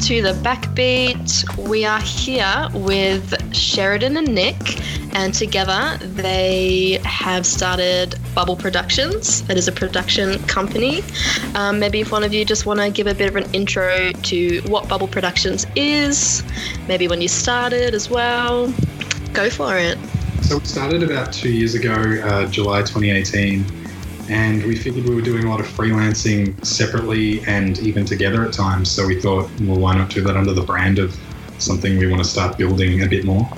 [0.00, 1.68] to the Backbeat.
[1.68, 4.80] We are here with Sheridan and Nick,
[5.14, 9.42] and together they have started Bubble Productions.
[9.46, 11.02] That is a production company.
[11.54, 14.12] Um, maybe if one of you just want to give a bit of an intro
[14.12, 16.44] to what Bubble Productions is,
[16.86, 18.72] maybe when you started as well,
[19.32, 19.98] go for it.
[20.42, 23.77] So we started about two years ago, uh, July 2018,
[24.28, 28.52] and we figured we were doing a lot of freelancing separately and even together at
[28.52, 28.90] times.
[28.90, 31.16] So we thought, well, why not do that under the brand of
[31.58, 33.48] something we want to start building a bit more?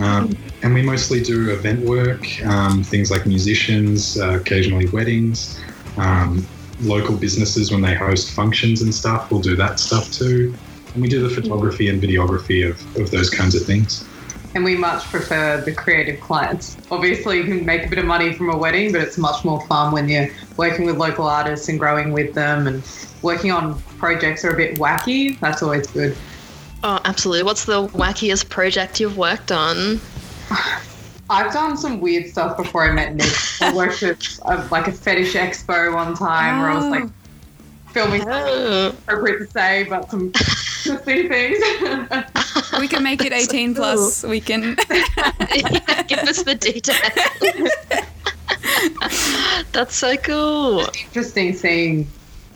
[0.00, 5.60] Um, and we mostly do event work, um, things like musicians, uh, occasionally weddings,
[5.98, 6.46] um,
[6.80, 9.30] local businesses when they host functions and stuff.
[9.30, 10.54] We'll do that stuff too.
[10.94, 14.08] And we do the photography and videography of, of those kinds of things
[14.56, 16.76] and we much prefer the creative clients.
[16.90, 19.64] Obviously, you can make a bit of money from a wedding, but it's much more
[19.66, 22.82] fun when you're working with local artists and growing with them and
[23.22, 25.38] working on projects that are a bit wacky.
[25.40, 26.16] That's always good.
[26.82, 27.42] Oh, absolutely.
[27.42, 30.00] What's the wackiest project you've worked on?
[31.28, 33.32] I've done some weird stuff before I met Nick.
[33.60, 36.62] I worked at a, like a fetish expo one time oh.
[36.62, 37.90] where I was like oh.
[37.92, 38.88] filming oh.
[38.88, 41.58] appropriate to say, but some see things.
[42.78, 44.24] we can make it 18 plus.
[44.24, 47.00] We can yeah, give us the details.
[49.72, 50.80] That's so cool.
[50.80, 52.06] It's interesting seeing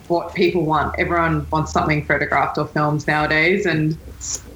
[0.08, 0.98] what people want.
[0.98, 3.96] Everyone wants something photographed or filmed nowadays, and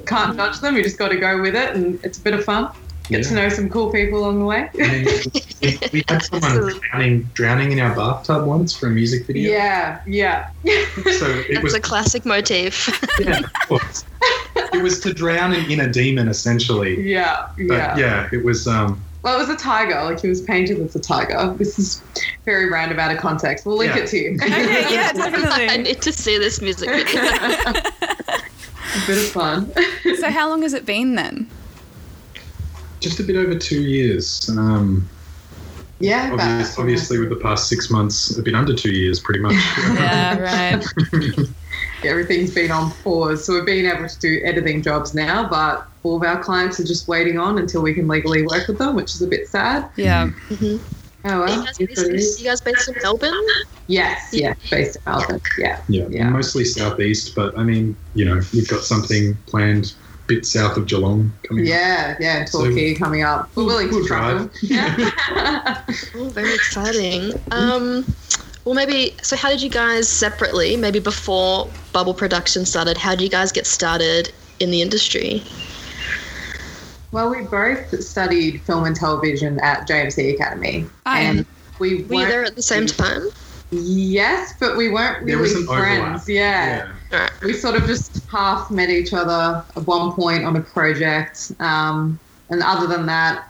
[0.06, 0.36] can't mm.
[0.36, 0.76] judge them.
[0.76, 2.70] You just got to go with it, and it's a bit of fun.
[3.08, 3.28] Get yeah.
[3.28, 4.70] to know some cool people along the way.
[4.72, 9.52] we, we, had someone drowning, drowning in our bathtub once for a music video.
[9.52, 10.50] Yeah, yeah.
[10.64, 12.88] So it That's was a classic motif.
[13.20, 14.04] yeah, of course.
[14.74, 17.00] It was to drown an inner demon, essentially.
[17.00, 17.96] Yeah, but yeah.
[17.96, 18.66] Yeah, it was.
[18.66, 20.02] Um, well, it was a tiger.
[20.02, 21.54] Like he was painted as a tiger.
[21.56, 22.02] This is
[22.44, 23.64] very random out of context.
[23.64, 24.02] We'll link yeah.
[24.02, 24.34] it to you.
[24.42, 25.68] okay, yeah, definitely.
[25.68, 27.22] I need to see this music video.
[27.22, 29.72] a bit of fun.
[30.18, 31.50] So, how long has it been then?
[33.04, 34.48] just a bit over two years.
[34.48, 35.08] Um,
[36.00, 39.54] yeah, obviously, obviously, with the past six months, it's been under two years, pretty much.
[39.78, 40.84] yeah, right.
[42.06, 46.16] Everything's been on pause, so we're being able to do editing jobs now, but all
[46.16, 49.14] of our clients are just waiting on until we can legally work with them, which
[49.14, 49.90] is a bit sad.
[49.96, 50.30] Yeah.
[50.48, 50.76] Mm-hmm.
[51.26, 51.66] Oh, well.
[51.78, 53.32] You, guys you guys based in Melbourne?
[53.86, 55.40] Yes, yeah, based in Melbourne.
[55.58, 55.80] Yeah.
[55.88, 56.28] Yeah, yeah.
[56.28, 59.94] mostly southeast, but I mean, you know, we've got something planned
[60.26, 62.20] bit south of Geelong coming yeah, up.
[62.20, 63.54] Yeah, Torquay so coming up.
[63.56, 64.50] We're willing we'll to travel.
[64.62, 64.94] Yeah.
[66.14, 67.32] oh, very exciting.
[67.50, 68.04] Um,
[68.64, 73.22] well, maybe, so how did you guys separately, maybe before Bubble Production started, how did
[73.22, 75.42] you guys get started in the industry?
[77.12, 80.86] Well, we both studied film and television at JMC Academy.
[81.06, 81.46] and
[81.78, 83.28] we were you there at the same time?
[83.70, 86.28] Yes, but we weren't really friends.
[86.28, 86.92] Yeah.
[87.10, 87.28] yeah.
[87.42, 91.52] We sort of just half met each other at one point on a project.
[91.60, 92.18] Um,
[92.50, 93.48] and other than that,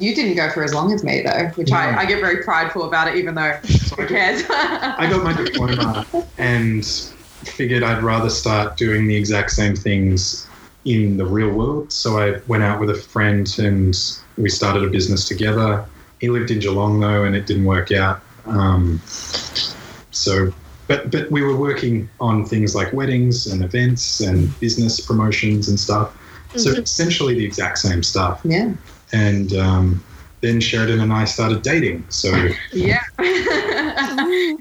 [0.00, 2.84] you didn't go for as long as me though, which I, I, get very prideful
[2.84, 3.52] about it, even though
[3.96, 4.42] who cares?
[4.48, 6.06] I got my diploma
[6.38, 10.48] and figured I'd rather start doing the exact same things
[10.84, 11.92] in the real world.
[11.92, 13.94] So I went out with a friend and
[14.38, 15.84] we started a business together.
[16.20, 18.20] He lived in Geelong though, and it didn't work out.
[18.46, 20.52] Um, so,
[20.86, 25.78] but but we were working on things like weddings and events and business promotions and
[25.78, 26.14] stuff.
[26.48, 26.58] Mm-hmm.
[26.58, 28.40] So essentially the exact same stuff.
[28.44, 28.72] Yeah.
[29.12, 30.04] And um,
[30.40, 32.04] then Sheridan and I started dating.
[32.08, 32.30] So
[32.72, 33.02] yeah,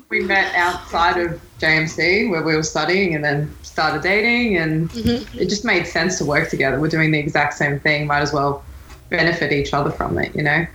[0.09, 5.39] we met outside of JMC where we were studying, and then started dating, and mm-hmm.
[5.39, 6.79] it just made sense to work together.
[6.79, 8.07] We're doing the exact same thing.
[8.07, 8.63] Might as well
[9.09, 10.65] benefit each other from it, you know.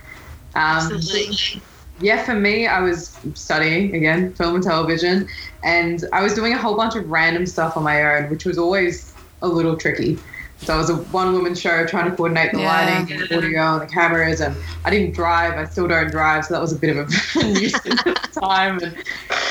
[0.55, 1.61] Um, Absolutely
[1.99, 5.27] yeah, for me, I was studying again film and television,
[5.63, 8.57] and I was doing a whole bunch of random stuff on my own, which was
[8.57, 10.17] always a little tricky.
[10.65, 12.67] So I was a one woman show trying to coordinate the yeah.
[12.67, 15.53] lighting and the audio and the cameras, and I didn't drive.
[15.53, 18.79] I still don't drive, so that was a bit of a nuisance at the time.
[18.79, 18.97] And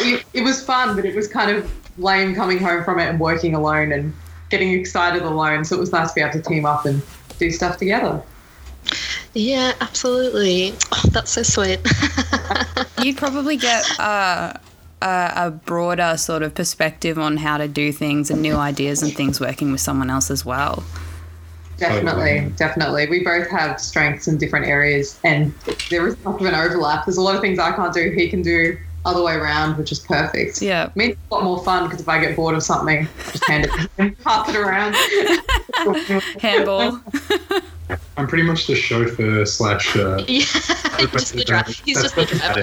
[0.00, 3.20] it, it was fun, but it was kind of lame coming home from it and
[3.20, 4.12] working alone and
[4.50, 5.64] getting excited alone.
[5.64, 7.02] So it was nice to be able to team up and
[7.38, 8.22] do stuff together.
[9.34, 10.74] Yeah, absolutely.
[10.92, 11.80] Oh, that's so sweet.
[13.02, 14.60] You'd probably get a,
[15.02, 19.12] a, a, broader sort of perspective on how to do things and new ideas and
[19.12, 20.84] things working with someone else as well.
[21.76, 23.08] Definitely, definitely.
[23.08, 25.52] We both have strengths in different areas, and
[25.90, 27.06] there is enough of an overlap.
[27.06, 29.92] There's a lot of things I can't do, he can do other way around, which
[29.92, 30.62] is perfect.
[30.62, 30.86] Yeah.
[30.86, 33.46] It means a lot more fun because if I get bored of something, I just
[33.46, 33.68] hand
[33.98, 34.96] it, pass it around.
[36.40, 37.02] Handball.
[38.16, 39.94] I'm pretty much the chauffeur slash.
[39.94, 41.70] Uh, yeah, just the driver.
[41.84, 42.62] He's just the driver.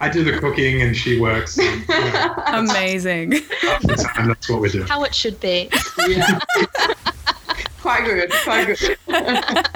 [0.00, 1.58] I do the cooking and she works.
[1.58, 3.32] And, you know, Amazing.
[3.60, 4.82] half that's what we do.
[4.84, 5.68] How it should be.
[6.06, 6.38] Yeah.
[7.80, 8.30] quite good.
[8.44, 8.98] Quite good.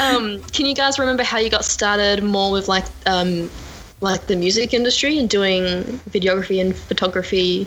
[0.00, 3.50] Um, can you guys remember how you got started more with like um,
[4.00, 5.62] like the music industry and doing
[6.10, 7.66] videography and photography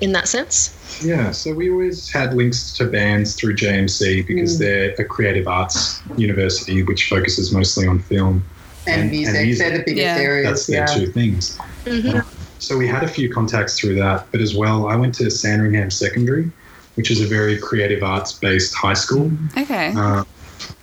[0.00, 0.72] in that sense?
[1.04, 4.58] Yeah, so we always had links to bands through JMC because Mm.
[4.58, 8.42] they're a creative arts university which focuses mostly on film.
[8.86, 9.66] And, And- music, and music.
[9.68, 10.16] they're the biggest Yeah.
[10.16, 10.46] areas.
[10.48, 10.94] That's their yeah.
[11.06, 11.58] two things.
[11.86, 12.18] hmm
[12.58, 15.90] So we had a few contacts through that, but as well, I went to Sandringham
[15.90, 16.50] Secondary,
[16.94, 19.30] which is a very creative arts based high school.
[19.58, 19.92] Okay.
[19.96, 20.24] Uh,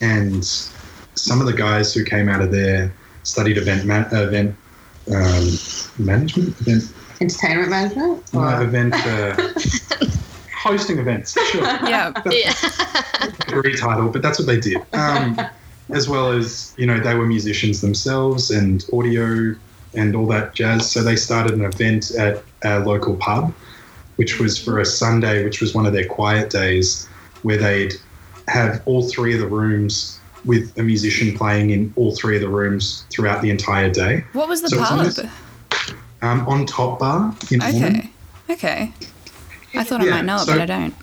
[0.01, 0.44] and
[1.15, 4.56] some of the guys who came out of there studied event man- event
[5.13, 5.47] um,
[5.97, 6.83] management, event,
[7.21, 8.33] Entertainment management?
[8.33, 9.35] no, event uh,
[10.56, 11.33] hosting events.
[11.51, 11.61] Sure.
[11.88, 12.11] Yeah.
[12.29, 12.53] Yeah.
[13.47, 14.77] degree title, but that's what they did.
[14.94, 15.39] Um,
[15.89, 19.56] as well as, you know, they were musicians themselves and audio
[19.94, 20.89] and all that jazz.
[20.89, 23.53] So they started an event at a local pub,
[24.15, 27.07] which was for a Sunday, which was one of their quiet days,
[27.44, 27.94] where they'd
[28.47, 32.50] have all three of the rooms with a musician playing in all three of the
[32.50, 34.24] rooms throughout the entire day.
[34.33, 35.06] What was the So on pub?
[35.06, 35.19] this-
[36.21, 37.85] Um, on Top Bar in Ormond.
[37.85, 38.09] Okay.
[38.50, 38.94] Okay.
[39.75, 40.94] I thought I might know it, so- but I don't.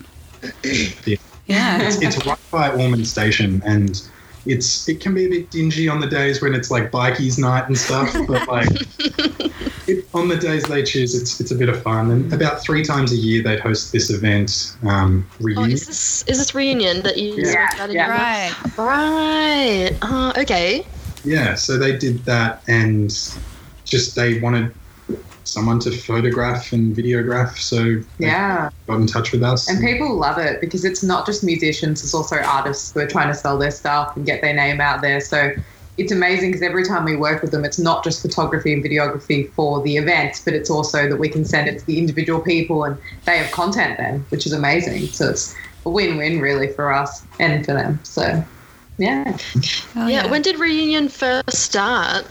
[1.05, 1.17] Yeah.
[1.47, 1.81] Yeah.
[1.81, 4.01] it's, it's right by Ormond Station, and
[4.45, 7.67] it's it can be a bit dingy on the days when it's like bikies night
[7.67, 8.11] and stuff.
[8.27, 8.67] But like
[9.87, 12.11] it, on the days they choose, it's it's a bit of fun.
[12.11, 15.71] And about three times a year, they'd host this event um, Oh, reunion.
[15.71, 17.51] is this is this reunion that you Yeah.
[17.69, 18.07] spoke about in Yeah.
[18.07, 18.77] your- Right.
[18.77, 19.97] Right.
[20.01, 20.85] Uh, okay.
[21.23, 23.09] yeah, so they did that, and
[23.85, 24.73] just they wanted
[25.51, 27.57] someone to photograph and videograph.
[27.57, 28.69] So yeah.
[28.87, 29.69] got in touch with us.
[29.69, 33.27] And people love it because it's not just musicians, it's also artists who are trying
[33.27, 35.19] to sell their stuff and get their name out there.
[35.19, 35.51] So
[35.97, 39.51] it's amazing because every time we work with them, it's not just photography and videography
[39.51, 42.85] for the event, but it's also that we can send it to the individual people
[42.85, 45.07] and they have content then, which is amazing.
[45.07, 45.53] So it's
[45.85, 47.99] a win win really for us and for them.
[48.03, 48.43] So
[48.97, 49.37] yeah.
[49.95, 50.27] Oh, yeah.
[50.27, 52.25] When did reunion first start?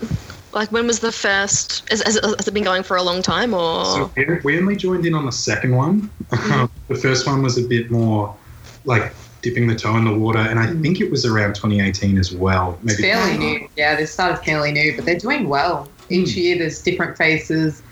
[0.53, 1.89] Like, when was the first?
[1.91, 3.85] Has, has, it, has it been going for a long time, or?
[3.85, 6.11] So we- we only joined in on the second one.
[6.31, 8.37] the first one was a bit more
[8.85, 12.33] like dipping the toe in the water, and I think it was around 2018 as
[12.33, 12.79] well.
[12.85, 13.69] It's fairly new.
[13.77, 15.89] Yeah, they started fairly new, but they're doing well.
[16.09, 16.41] Each Hmm.
[16.41, 17.83] year there's different faces,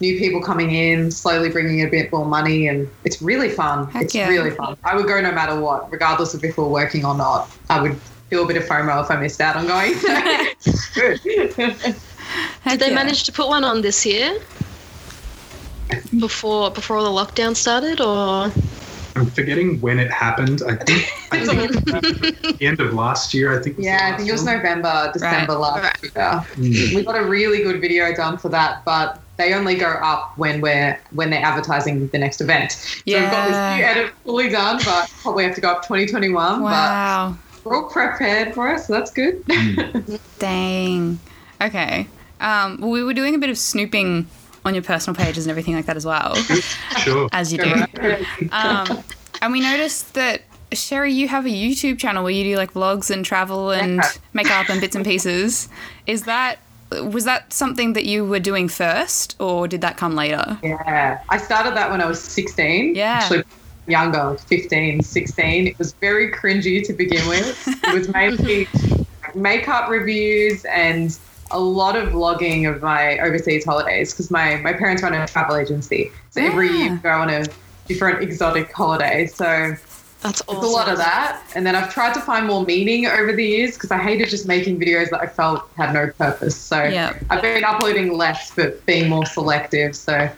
[0.00, 3.90] new people coming in, slowly bringing a bit more money, and it's really fun.
[3.90, 4.28] Heck it's yeah.
[4.28, 4.76] really fun.
[4.84, 7.50] I would go no matter what, regardless of if we're working or not.
[7.68, 7.96] I would
[8.30, 9.92] feel a bit of FOMO if I missed out on going.
[10.94, 11.20] Good.
[12.62, 12.94] Heck Did they yeah.
[12.94, 14.38] manage to put one on this year?
[16.18, 18.52] Before before all the lockdown started, or
[19.16, 20.62] I'm forgetting when it happened.
[20.66, 23.58] I think, I think the end of last year.
[23.58, 23.76] I think.
[23.78, 24.56] yeah, I think it was one.
[24.56, 26.02] November, December last Right.
[26.02, 26.70] year.
[26.70, 26.94] Mm.
[26.94, 30.60] we got a really good video done for that, but they only go up when
[30.60, 32.72] we're when they're advertising the next event.
[32.72, 33.90] So we've got this new Yeah.
[33.96, 36.62] edit fully done, but probably have to go up 2021.
[36.62, 37.36] Wow.
[37.52, 39.42] But we're all prepared for it, so that's good.
[40.38, 41.18] Dang.
[41.60, 42.06] Okay.
[42.40, 44.26] Um, well, we were doing a bit of snooping
[44.64, 46.34] on your personal pages and everything like that as well,
[47.04, 47.28] Sure.
[47.32, 47.74] as you do.
[48.52, 49.02] Um,
[49.42, 53.10] and we noticed that Sheri, you have a YouTube channel where you do like vlogs
[53.10, 54.10] and travel and Yeah.
[54.32, 55.68] makeup and bits and pieces.
[56.06, 56.58] Is that
[56.90, 60.58] was that something that you were doing first, or did that come later?
[60.62, 62.94] yeah, I started that when I was 16.
[62.94, 63.20] Yeah.
[63.22, 63.44] Actually,
[63.86, 65.66] younger, 15, 16.
[65.68, 67.56] It was very cringy to begin with.
[67.84, 68.68] It was mainly
[69.34, 71.16] makeup reviews and
[71.50, 75.56] a lot of vlogging of my overseas holidays because my, my parents run a travel
[75.56, 76.10] agency.
[76.30, 76.72] So every Ah.
[76.72, 77.44] year we go on a
[77.88, 79.26] different exotic holiday.
[79.26, 79.74] So
[80.20, 80.56] that's awesome.
[80.56, 81.42] It's a lot of that.
[81.54, 84.46] And then I've tried to find more meaning over the years because I hated just
[84.46, 86.56] making videos that I felt had no purpose.
[86.56, 87.18] So Yeah.
[87.30, 89.96] I've been uploading less, but being more selective.
[89.96, 90.28] So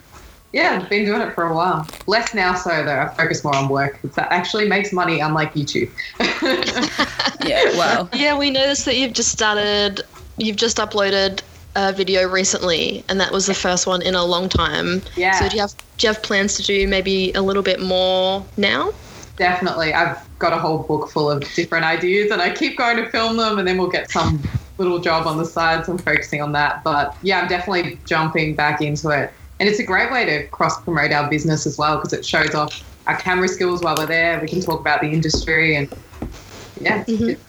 [0.53, 1.87] yeah, I've been doing it for a while.
[2.05, 3.01] Less now, so though.
[3.01, 3.99] I focus more on work.
[4.03, 5.89] That actually makes money, unlike YouTube.
[7.43, 7.77] Yeah.
[7.77, 8.09] Well.
[8.13, 10.01] Yeah, we noticed that you've just started.
[10.37, 11.41] You've just uploaded
[11.75, 15.01] a video recently, and that was the first one in a long time.
[15.17, 15.37] Yeah.
[15.39, 18.45] So do you have do you have plans to do maybe a little bit more
[18.55, 18.93] now?
[19.37, 19.93] Definitely.
[19.93, 23.37] I've got a whole book full of different ideas and I keep going to film
[23.37, 24.41] them and then we'll get some
[24.77, 25.85] little job on the side.
[25.85, 26.83] So I'm focusing on that.
[26.83, 29.31] But yeah, I'm definitely jumping back into it.
[29.59, 32.53] And it's a great way to cross promote our business as well because it shows
[32.53, 34.39] off our camera skills while we're there.
[34.39, 35.91] We can talk about the industry and
[36.79, 37.29] yeah, Mhm.
[37.31, 37.39] it,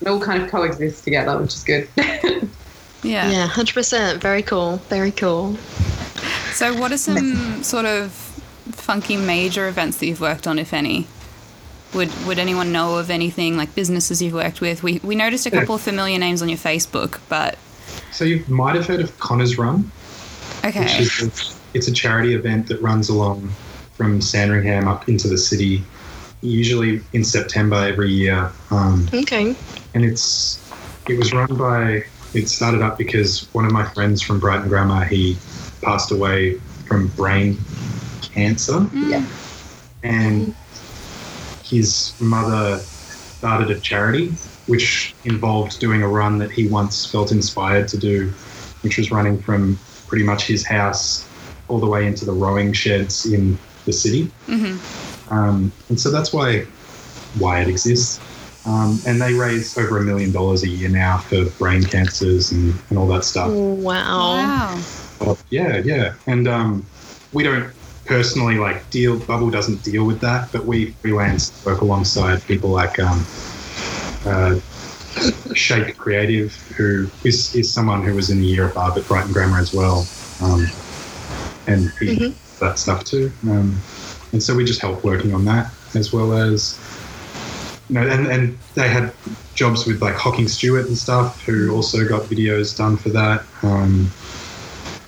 [0.00, 1.88] it all kind of coexists together, which is good.
[3.02, 3.30] Yeah.
[3.30, 4.20] Yeah, hundred percent.
[4.20, 4.76] Very cool.
[4.90, 5.56] Very cool.
[6.52, 8.12] So, what are some sort of
[8.72, 11.06] funky major events that you've worked on, if any?
[11.94, 14.82] Would Would anyone know of anything like businesses you've worked with?
[14.82, 17.58] We we noticed a couple of familiar names on your Facebook, but
[18.12, 19.90] So you might have heard of Connor's Run,
[20.64, 20.98] which Okay.
[20.98, 23.50] is a, it's a charity event that runs along
[23.96, 25.82] from Sandringham up into the city,
[26.42, 28.50] usually in September every year.
[28.70, 29.54] Um, Okay.
[29.94, 30.58] and it's
[31.08, 32.04] it was run by
[32.34, 35.36] it started up because one of my friends from Brighton Grammar he
[35.82, 37.58] passed away from brain
[38.32, 39.24] cancer Yeah.
[40.04, 40.54] and
[41.70, 42.84] his mother
[43.38, 44.34] started a charity
[44.66, 48.32] which involved doing a run that he once felt inspired to do
[48.82, 51.26] which was running from pretty much his house
[51.68, 54.76] all the way into the rowing sheds in the city hmm
[55.30, 56.66] um, and so that's why
[57.38, 58.20] why it exists.
[58.66, 62.78] Um, and they raise over a million dollars a year now for brain cancers and,
[62.90, 63.50] and all that stuff.
[63.52, 64.18] Wow.
[64.18, 64.78] Wow.
[65.18, 66.14] But yeah, yeah.
[66.26, 66.86] And um,
[67.32, 67.72] we don't
[68.10, 69.16] personally like deal.
[69.20, 73.24] Bubble doesn't deal with that, but we freelance work alongside people like um,
[74.26, 74.56] uh,
[75.54, 79.60] Shake Creative, who is, is someone who was in the year above at Brighton Grammar
[79.60, 80.08] as well,
[80.40, 80.66] um,
[81.68, 82.34] and he Mhm.
[82.60, 83.30] that stuff too.
[83.48, 83.76] Um,
[84.32, 86.76] and so we just help working on that as well as
[87.88, 89.12] you know, and, and they had
[89.54, 93.44] jobs with like Hocking Stuart and stuff, who also got videos done for that.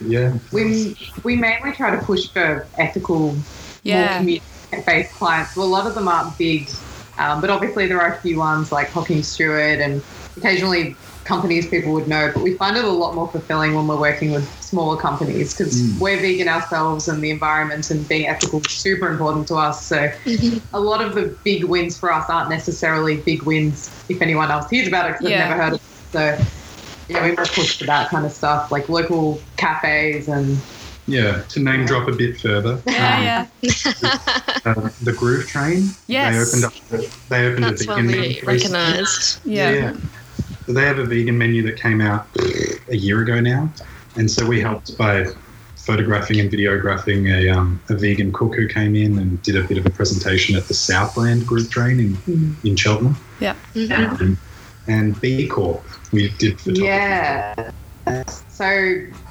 [0.06, 3.44] Yeah, We we mainly try to push for ethical, more
[3.84, 4.16] Yeah.
[4.18, 5.56] community-based clients.
[5.56, 6.70] Well, a lot of them aren't big,
[7.18, 10.02] um, but obviously there are a few ones like Hocking Stuart and
[10.36, 12.30] occasionally companies people would know.
[12.34, 15.80] But we find it a lot more fulfilling when we're working with smaller companies because
[15.80, 15.98] Mm.
[16.00, 19.86] we're vegan ourselves and the environment and being ethical is super important to us.
[19.86, 20.10] So
[20.72, 24.68] a lot of the big wins for us aren't necessarily big wins if anyone else
[24.70, 25.38] hears about it because Yeah.
[25.38, 25.82] they've never heard of it.
[26.12, 26.46] So
[27.08, 30.58] yeah, we must push for that kind of stuff, like local cafes and
[31.08, 31.42] yeah.
[31.42, 33.70] To name drop a bit further, Yeah, um, yeah.
[34.64, 35.88] uh, the Groove Train.
[36.06, 36.52] Yes.
[36.52, 36.64] they opened
[37.00, 37.10] up.
[37.28, 38.28] They opened That's a well vegan we menu.
[38.46, 38.78] recently.
[38.78, 39.40] recognised.
[39.44, 39.70] Yeah.
[39.72, 39.96] yeah.
[40.66, 42.28] So they have a vegan menu that came out
[42.88, 43.68] a year ago now,
[44.16, 45.26] and so we helped by
[45.74, 49.78] photographing and videographing a, um, a vegan cook who came in and did a bit
[49.78, 53.16] of a presentation at the Southland Groove Train in, in Cheltenham.
[53.40, 54.20] Mhm.
[54.20, 54.38] Um,
[54.86, 56.84] and B Corp we did photography.
[56.84, 57.70] yeah.
[58.48, 58.66] So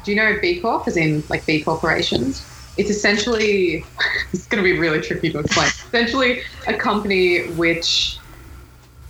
[0.04, 2.46] do you know B Corp as in like B corporations?
[2.78, 3.86] It's essentially
[4.34, 5.68] it's going to be really tricky to explain.
[5.68, 8.18] essentially, a company which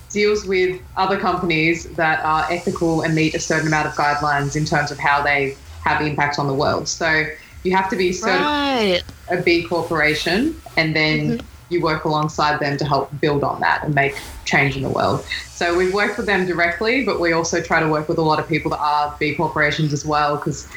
[0.10, 4.66] deals with other companies that are ethical and meet a certain amount of guidelines in
[4.66, 6.88] terms of how they have impact on the world.
[6.88, 7.26] So
[7.64, 9.04] you have to be certified Right.
[9.30, 11.48] a B corporation and then mm-hmm.
[11.72, 15.26] You work alongside them to help build on that and make change in the world.
[15.50, 18.40] So we've worked with them directly, but we also try to work with a lot
[18.40, 20.68] of people that are B corporations as well because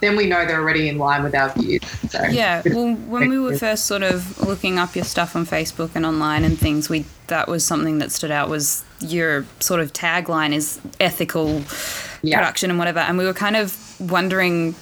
[0.00, 1.80] then we know they're already in line with our views.
[2.10, 5.90] So Yeah, well, when we were first sort of looking up your stuff on Facebook
[5.94, 9.92] and online and things, we that was something that stood out was your sort of
[9.92, 11.62] tagline is ethical
[12.22, 12.38] Yeah.
[12.38, 14.74] production and whatever, and we were kind of wondering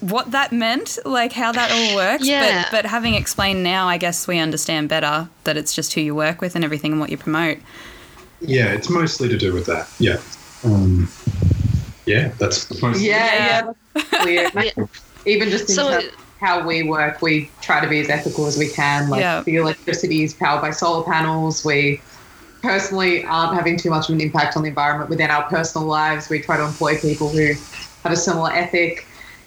[0.00, 2.26] what that meant, like how that all works.
[2.26, 2.62] Yeah.
[2.64, 6.14] But but having explained now, I guess we understand better that it's just who you
[6.14, 7.58] work with and everything and what you promote.
[8.40, 9.88] Yeah, it's mostly to do with that.
[9.98, 10.18] Yeah.
[10.64, 11.08] Um,
[12.06, 13.08] yeah, that's mostly.
[13.08, 13.46] yeah, Yeah.
[13.66, 14.50] yeah, that's clear.
[14.76, 14.86] Yeah.
[15.26, 18.44] Even just in So- terms of how we work, we try to be as ethical
[18.46, 19.08] as we can.
[19.08, 19.42] Like Yeah.
[19.42, 21.64] the electricity is powered by solar panels.
[21.64, 22.00] We
[22.62, 26.28] personally aren't having too much of an impact on the environment within our personal lives.
[26.28, 27.54] We try to employ people who
[28.02, 29.06] have a similar ethic.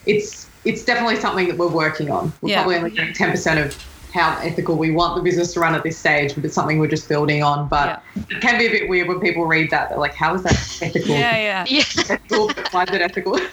[0.10, 2.34] It's it's definitely something that we're working on.
[2.42, 2.56] We're Yeah.
[2.64, 3.78] probably only doing ten percent of
[4.14, 6.88] how ethical we want the business to run at this stage, but it's something we're
[6.88, 7.68] just building on.
[7.70, 9.90] But it can be a bit weird when people read that.
[9.90, 11.14] They're like, "How is that ethical?
[11.16, 11.66] Yeah, yeah.
[11.76, 11.84] Yeah.
[12.10, 13.40] ethical why is it ethical?"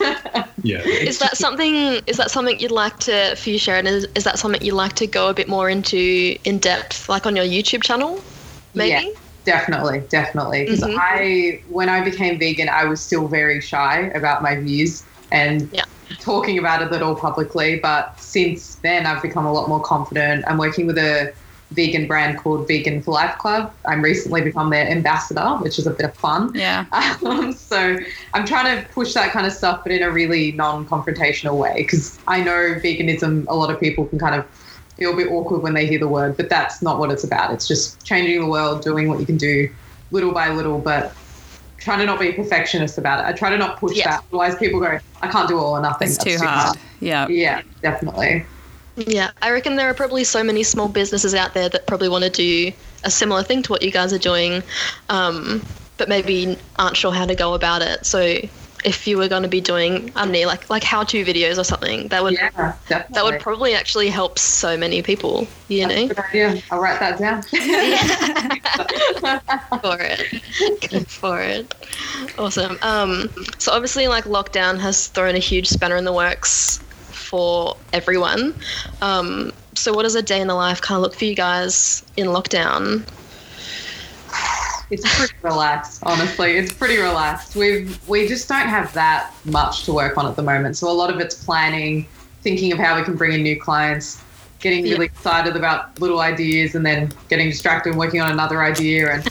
[0.63, 0.79] Yeah.
[0.81, 1.75] Is that something?
[2.07, 3.87] Is that something you'd like to for you, Sharon?
[3.87, 7.25] Is, is that something you'd like to go a bit more into in depth, like
[7.27, 8.21] on your YouTube channel?
[8.75, 9.13] Maybe.
[9.45, 10.65] Definitely, definitely.
[10.65, 10.97] Because Mhm.
[10.99, 15.85] I, when I became vegan, I was still very shy about my views and Yeah.
[16.21, 17.79] talking about it at all publicly.
[17.83, 20.45] But since then, I've become a lot more confident.
[20.47, 21.33] I'm working with a
[21.73, 23.73] vegan brand called Vegan for Life Club.
[23.87, 26.53] I'm recently become their ambassador, which is a bit of fun.
[26.55, 26.85] Yeah.
[27.27, 27.97] Um, so
[28.35, 32.21] I'm trying to push that kind of stuff, but in a really non-confrontational way, because
[32.29, 33.47] I know veganism.
[33.49, 34.45] A lot of people can kind of
[34.97, 37.53] feel a bit awkward when they hear the word, but that's not what it's about.
[37.53, 39.69] It's just changing the world, doing what you can do,
[40.11, 41.17] little by little, but
[41.79, 43.27] trying to not be a perfectionist about it.
[43.27, 44.11] I try to not push Yeah.
[44.11, 44.25] that.
[44.31, 46.79] Otherwise, people go, "I can't do all or nothing." It's That's too hard.
[47.01, 47.29] Yeah.
[47.29, 48.45] Yeah, definitely.
[48.97, 52.25] Yeah, I reckon there are probably so many small businesses out there that probably want
[52.25, 52.73] to do
[53.05, 54.63] a similar thing to what you guys are doing,
[55.11, 55.63] um,
[55.99, 58.07] but maybe aren't sure how to go about it.
[58.07, 58.39] So
[58.87, 61.59] if you were going to be doing I don't know like like how to videos
[61.59, 65.49] or something that would Yeah, that would probably actually help so many people.
[65.69, 66.07] You That's know.
[66.09, 66.63] good idea.
[66.71, 67.43] I'll write that down.
[69.83, 70.41] for it.
[70.89, 71.75] Go for it.
[72.39, 72.79] Awesome.
[72.83, 73.29] Um,
[73.59, 76.79] so obviously, like lockdown has thrown a huge spanner in the works
[77.11, 78.55] for everyone.
[79.03, 82.05] Um, so what does a day in the life kind of look for you guys
[82.17, 83.05] in lockdown?
[84.91, 86.57] It's pretty relaxed, honestly.
[86.57, 87.57] It's pretty relaxed.
[87.57, 90.77] We've we just don't have that much to work on at the moment.
[90.77, 92.07] So a lot of it's planning,
[92.43, 94.23] thinking of how we can bring in new clients,
[94.61, 94.93] getting Yeah.
[94.95, 99.13] really excited about little ideas, and then getting distracted and working on another idea.
[99.15, 99.29] And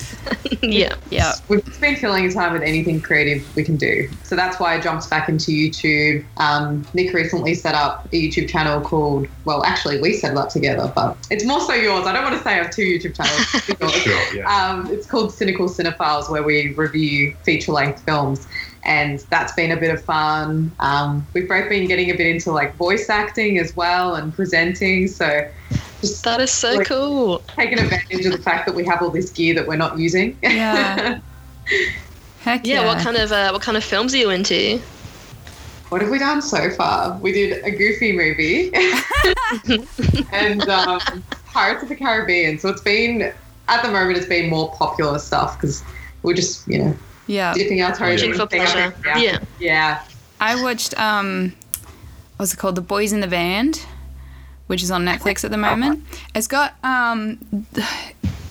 [0.62, 0.96] yeah.
[1.10, 1.34] Yeah.
[1.48, 4.10] we've just been filling time with anything creative we can do.
[4.24, 6.24] So that's why I jumped back into YouTube.
[6.38, 10.50] Um, Nick recently set up a YouTube channel called, well, actually, we set it up
[10.50, 12.06] together, but it's more so yours.
[12.08, 13.46] I don't want to say I have two YouTube channels.
[13.86, 13.94] It's.
[14.06, 14.46] Sure, yeah.
[14.72, 18.48] Um, it's called Cynical Cinephiles, where we review feature length films.
[18.86, 20.72] And that's been a bit of fun.
[20.80, 25.08] Um, we've both been getting a bit into like voice acting as well and presenting.
[25.08, 25.50] So
[26.02, 27.40] just That is so Like- cool.
[27.56, 30.38] taking advantage of the fact that we have all this gear that we're not using.
[30.44, 31.20] Yeah.
[32.42, 32.82] Heck Yeah.
[32.82, 32.86] yeah.
[32.86, 34.80] What kind of uh, what kind of films are you into?
[35.90, 37.18] what have we done so far?
[37.20, 38.72] We did a Goofy movie
[40.34, 41.00] and um,
[41.46, 42.58] Pirates of the Caribbean.
[42.60, 43.32] So it's been,
[43.68, 45.84] at the moment, it's been more popular stuff because
[46.24, 47.54] we're just, you know, yeah.
[47.54, 48.30] dipping our toes Yeah.
[48.30, 48.34] in.
[48.38, 48.94] For pleasure.
[49.06, 49.18] Yeah.
[49.18, 49.40] Yeah.
[49.60, 50.04] Yeah.
[50.40, 51.54] I watched um
[52.38, 52.76] what's it called?
[52.76, 53.86] The Boys in the Band,
[54.68, 56.04] which is on Netflix at the moment.
[56.34, 57.40] It's got um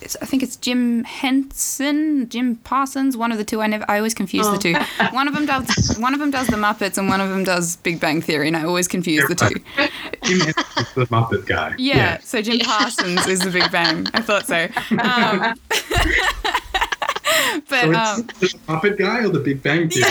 [0.01, 3.61] it's, I think it's Jim Henson, Jim Parsons, one of the two.
[3.61, 4.75] I never I always confuse the two.
[5.15, 7.77] One of them does one of them does the Muppets and one of them does
[7.77, 9.55] Big Bang Theory and I always confuse the two.
[10.25, 11.75] Jim Henson is the Muppet guy.
[11.79, 14.07] Yeah, so Jim Parsons is the Big Bang.
[14.15, 14.69] I thought so.
[14.99, 15.55] Um,
[17.69, 20.11] but um, the Muppet guy or the Big Bang Theory?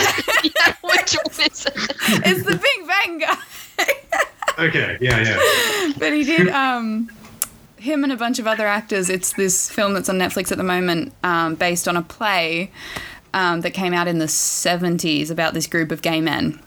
[0.82, 1.74] Which one is it?
[2.26, 3.36] it's the Big Bang guy.
[4.56, 5.92] Okay, yeah, yeah.
[5.98, 7.10] but he did um
[7.76, 10.64] him and a bunch of other actors it's this film that's on netflix at the
[10.64, 12.70] moment um, based on a play
[13.32, 16.60] um, that came out in the 70s about this group of gay men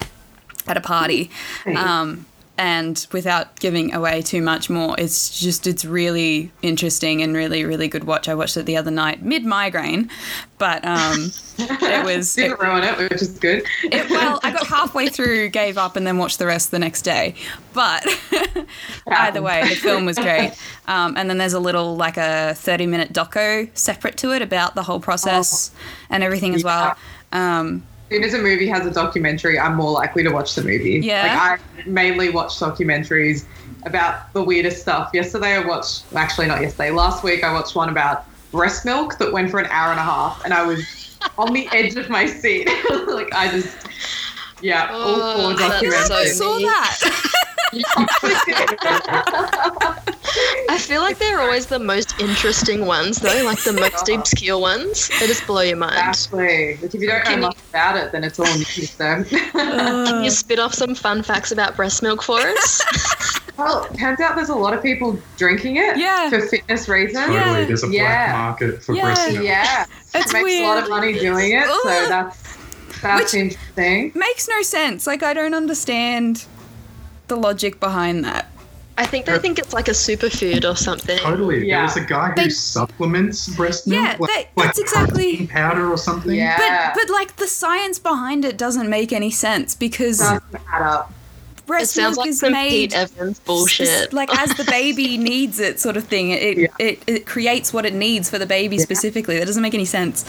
[0.67, 1.31] at a party
[1.77, 2.25] um,
[2.57, 7.87] and without giving away too much more it's just it's really interesting and really really
[7.87, 10.09] good watch i watched it the other night mid migraine
[10.57, 13.63] but um, it was Didn't ruin it, which is good.
[13.83, 17.03] it, well, I got halfway through, gave up, and then watched the rest the next
[17.03, 17.35] day.
[17.73, 18.05] But
[19.07, 20.53] either way, the film was great.
[20.87, 24.73] Um, and then there's a little, like a 30 minute doco separate to it about
[24.73, 25.71] the whole process
[26.09, 26.95] and everything as well.
[27.31, 30.99] Um, soon as a movie has a documentary, I'm more likely to watch the movie.
[31.03, 31.23] Yeah?
[31.23, 33.45] Like I mainly watch documentaries
[33.85, 35.11] about the weirdest stuff.
[35.13, 39.31] Yesterday I watched actually not yesterday, last week I watched one about breast milk that
[39.31, 42.25] went for an hour and a half and I was on the edge of my
[42.25, 42.67] seat.
[43.07, 43.87] like I just
[44.61, 46.07] yeah, all four documentaries.
[46.07, 47.43] so I saw that.
[50.69, 55.09] I feel like they're always the most interesting ones, though, like the most obscure ones.
[55.19, 55.97] They just blow your mind.
[56.09, 56.77] Exactly.
[56.77, 58.91] Like if you don't know Can you- much about it, then it's all news.
[58.91, 59.05] So.
[59.05, 59.23] Uh.
[60.07, 62.81] Can you spit off some fun facts about breast milk for us?
[63.57, 66.29] well, it turns out there's a lot of people drinking it Yeah.
[66.29, 67.25] for fitness reasons.
[67.27, 67.65] Totally.
[67.65, 69.43] There's a black market for Yeah, breast milk.
[69.45, 72.43] Yeah, It's makes a lot of money doing it, so that's
[73.01, 74.11] that's Which- interesting.
[74.15, 75.05] Makes no sense.
[75.05, 76.45] Like, I don't understand
[77.27, 78.49] the logic behind that.
[78.99, 81.19] I think they think it's like a superfood or something.
[81.19, 81.67] Totally.
[81.67, 81.75] Yeah.
[81.75, 84.01] There was a guy who They- supplements breast milk.
[84.03, 86.33] Yeah, like, they- like that's exactly- powder or something.
[86.33, 90.41] Yeah, But, but like, the science behind it doesn't make any sense because doesn't
[90.73, 91.11] add up.
[91.59, 94.13] It breast sounds milk like is made Pete Evans bullshit.
[94.13, 96.67] like as the baby needs it sort of thing it, Yeah.
[96.79, 100.23] it it creates what it needs for the baby specifically that doesn't make any sense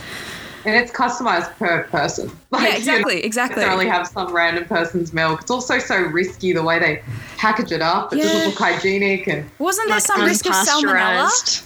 [0.68, 2.30] And it's customized per person.
[2.50, 5.42] Like, yeah you exactly don't exactly necessarily have some random person's milk.
[5.42, 7.02] It's also so risky the way they
[7.38, 8.12] package it up.
[8.12, 8.24] It Yeah.
[8.24, 11.64] doesn't look hygienic and wasn't there like some risk of salmonella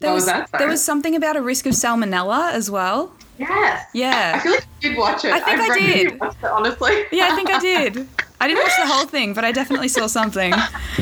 [0.00, 3.86] there was was that, there was something about a risk of salmonella as well yes.
[3.94, 4.32] Yeah.
[4.36, 5.32] I feel like you did watch it.
[5.32, 6.10] I think I reckon did.
[6.12, 7.04] You it, honestly.
[7.12, 8.06] yeah i think i did
[8.40, 10.52] i didn't watch the whole thing but i definitely saw something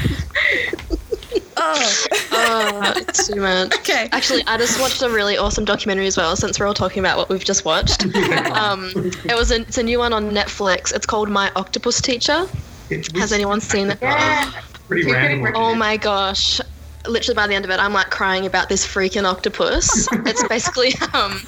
[1.67, 3.75] oh Oh, it's too much.
[3.79, 6.37] okay Actually, I just watched a really awesome documentary as well.
[6.37, 8.05] Since we're all talking about what we've just watched,
[8.53, 10.95] um, it was a, it's a new one on Netflix.
[10.95, 12.47] It's called My Octopus Teacher.
[13.15, 13.99] Has anyone seen it?
[14.03, 14.51] Yeah.
[14.89, 15.53] pretty Keep random.
[15.57, 16.61] Oh my gosh.
[17.07, 20.09] Literally by the end of it, I'm like crying about this freaking octopus.
[20.27, 21.41] it's basically um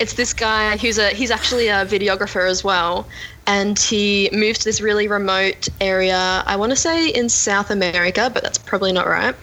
[0.00, 3.06] it's this guy who's a he's actually a videographer as well.
[3.48, 8.30] And he moved to this really remote area, I want to say in South America,
[8.32, 9.34] but that's probably not right,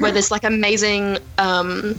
[0.00, 1.98] where there's like amazing um,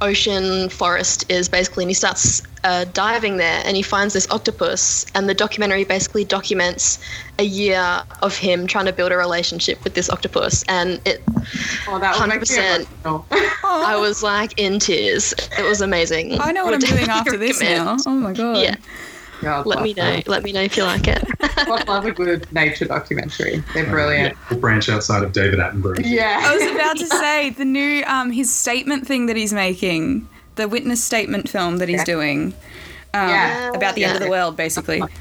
[0.00, 5.06] ocean forest is basically, and he starts uh, diving there and he finds this octopus,
[5.14, 6.98] and the documentary basically documents
[7.38, 11.22] a year of him trying to build a relationship with this octopus, and it.
[11.88, 13.24] Oh, that would make me 100%.
[13.62, 15.32] I was like in tears.
[15.58, 16.40] It was amazing.
[16.40, 17.96] I know what I'm doing definitely after this now.
[18.04, 18.58] Oh my god.
[18.58, 18.74] Yeah,
[19.42, 20.04] God let me know.
[20.12, 20.22] them.
[20.26, 21.22] Let me know if you like it.
[21.40, 23.62] I love a good nature documentary.
[23.74, 24.36] They're brilliant.
[24.50, 26.00] We'll branch outside of David Attenborough.
[26.04, 26.40] Yeah.
[26.42, 30.68] I was about to say the new um his statement thing that he's making, the
[30.68, 32.04] witness statement film that he's Yeah.
[32.04, 32.54] doing.
[33.14, 33.70] Um, Yeah.
[33.74, 35.02] about the end of the world, basically.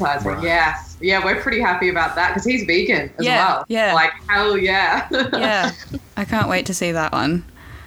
[0.00, 0.42] Right.
[0.42, 0.98] Yes.
[1.00, 3.64] Yeah, we're pretty happy about that because he's vegan as Yeah, well.
[3.68, 3.94] yeah.
[3.94, 5.08] Like, hell yeah.
[5.10, 5.70] Yeah,
[6.14, 7.42] I can't wait to see that one.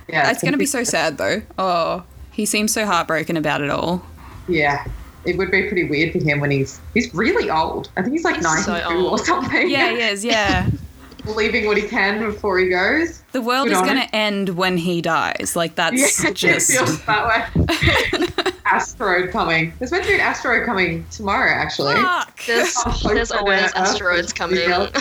[0.10, 0.32] yeah.
[0.32, 1.44] It's going to be so sad though.
[1.60, 2.02] Oh,
[2.32, 4.04] he seems so heartbroken about it all.
[4.48, 4.84] Yeah.
[5.26, 7.90] It would be pretty weird for him when he's he's really old.
[7.98, 9.70] I think he's like He's so 92 or something.
[9.70, 10.26] Yeah, he is.
[10.26, 10.70] Yeah,
[11.26, 13.22] Leaving what he can before he goes.
[13.32, 15.54] the world Good is going to end when he dies.
[15.56, 16.72] Like that's Yeah, it just.
[16.72, 18.28] feels that way.
[18.66, 19.74] asteroid coming.
[19.80, 21.96] There's meant to be an asteroid coming tomorrow, actually.
[21.96, 22.46] Fuck.
[22.46, 24.58] There's, I'm there's always Earth asteroids coming.
[24.58, 24.90] real.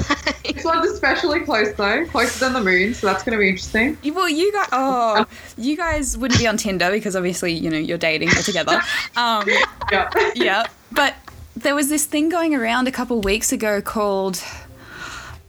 [0.50, 3.96] This one's especially close though, closer than the moon, so that's going to be interesting.
[4.12, 5.24] Well, you guys, oh,
[5.57, 8.81] you guys wouldn't be on Tinder because obviously, you know, you're dating, you're together.
[9.16, 9.48] Um,
[9.90, 10.11] Yeah.
[10.35, 11.14] yeah, but
[11.57, 14.42] there was this thing going around a couple weeks ago called,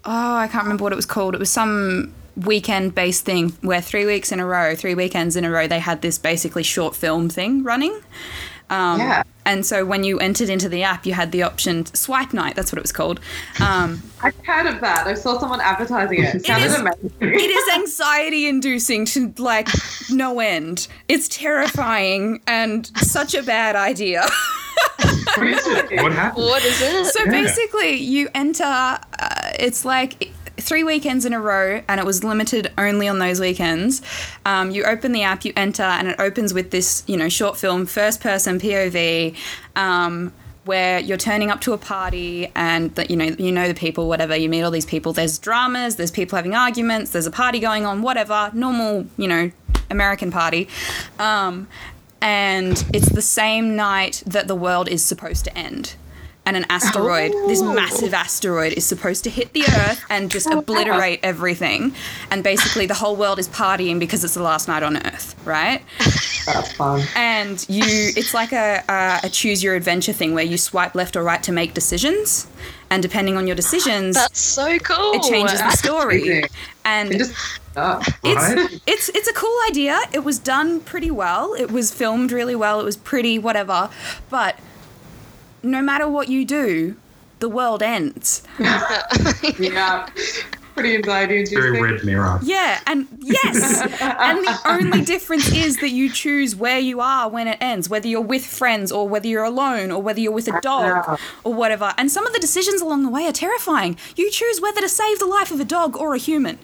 [0.06, 1.34] oh, I can't remember what it was called.
[1.34, 2.14] It was some
[2.46, 5.80] weekend based thing where three weeks in a row, three weekends in a row, they
[5.80, 8.00] had this basically short film thing running.
[8.70, 9.24] Um, Yeah.
[9.44, 12.56] And so when you entered into the app, you had the option swipe night.
[12.56, 13.20] That's what it was called.
[13.60, 15.08] Um, I've heard of that.
[15.08, 16.36] I saw someone advertising it.
[16.36, 17.12] It sounded is- amazing.
[17.22, 19.68] it is anxiety inducing to like
[20.12, 20.88] no end.
[21.08, 24.26] It's terrifying and such a bad idea.
[25.38, 26.02] What is it?
[26.04, 26.46] What happened?
[26.46, 27.06] what is it?
[27.14, 27.32] so Yeah.
[27.32, 29.00] basically, you enter, uh,
[29.60, 34.02] it's like three weekends in a row, and it was limited only on those weekends.
[34.46, 37.58] Um, you open the app, you enter, and it opens with this, you know, short
[37.58, 39.36] film, first person POV.
[39.76, 43.74] Um, where you're turning up to a party and that you know you know the
[43.74, 47.32] people whatever you meet all these people there's dramas there's people having arguments there's a
[47.32, 49.52] party going on whatever normal you know
[49.90, 50.68] american party
[51.18, 51.68] um,
[52.22, 55.96] and it's the same night that the world is supposed to end
[56.46, 60.60] and an asteroid this massive asteroid is supposed to hit the earth and just oh,
[60.60, 61.94] obliterate everything
[62.32, 65.84] and basically the whole world is partying because it's the last night on earth right
[66.46, 67.04] That's fun.
[67.16, 71.16] and you it's like a, a, a choose your adventure thing where you swipe left
[71.16, 72.48] or right to make decisions
[72.90, 75.14] and depending on your decisions That's so cool.
[75.14, 76.44] it changes the story
[76.86, 79.98] and It just it's it's it's a cool idea.
[80.12, 81.54] It was done pretty well.
[81.54, 82.82] It was filmed really well.
[82.82, 83.90] It was pretty whatever.
[84.30, 84.60] But
[85.64, 86.96] no matter what you do,
[87.40, 88.44] the world ends.
[89.60, 90.08] yeah.
[90.74, 92.40] Pretty anxiety Very red mirror.
[92.44, 93.82] Yeah, and yes.
[94.02, 98.08] and the only difference is that you choose where you are when it ends, whether
[98.08, 101.94] you're with friends or whether you're alone or whether you're with a dog or whatever.
[101.98, 103.98] And some of the decisions along the way are terrifying.
[104.16, 106.58] You choose whether to save the life of a dog or a human.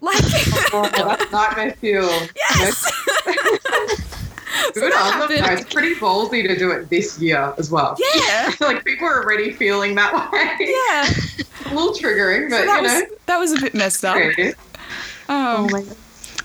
[0.00, 0.16] Like
[0.72, 2.08] Oh, that's nightmare fuel.
[2.36, 2.84] yes.
[4.74, 5.28] Good that on them.
[5.38, 5.44] happened.
[5.46, 5.62] though.
[5.62, 7.96] It's pretty ballsy to do it this year as well.
[8.16, 8.52] Yeah.
[8.60, 10.56] like people are already feeling that way.
[10.60, 11.10] Yeah.
[11.72, 13.06] A little triggering, but So that you was know.
[13.26, 14.14] that was a bit messed up.
[14.14, 14.54] creative.
[15.28, 15.68] Um,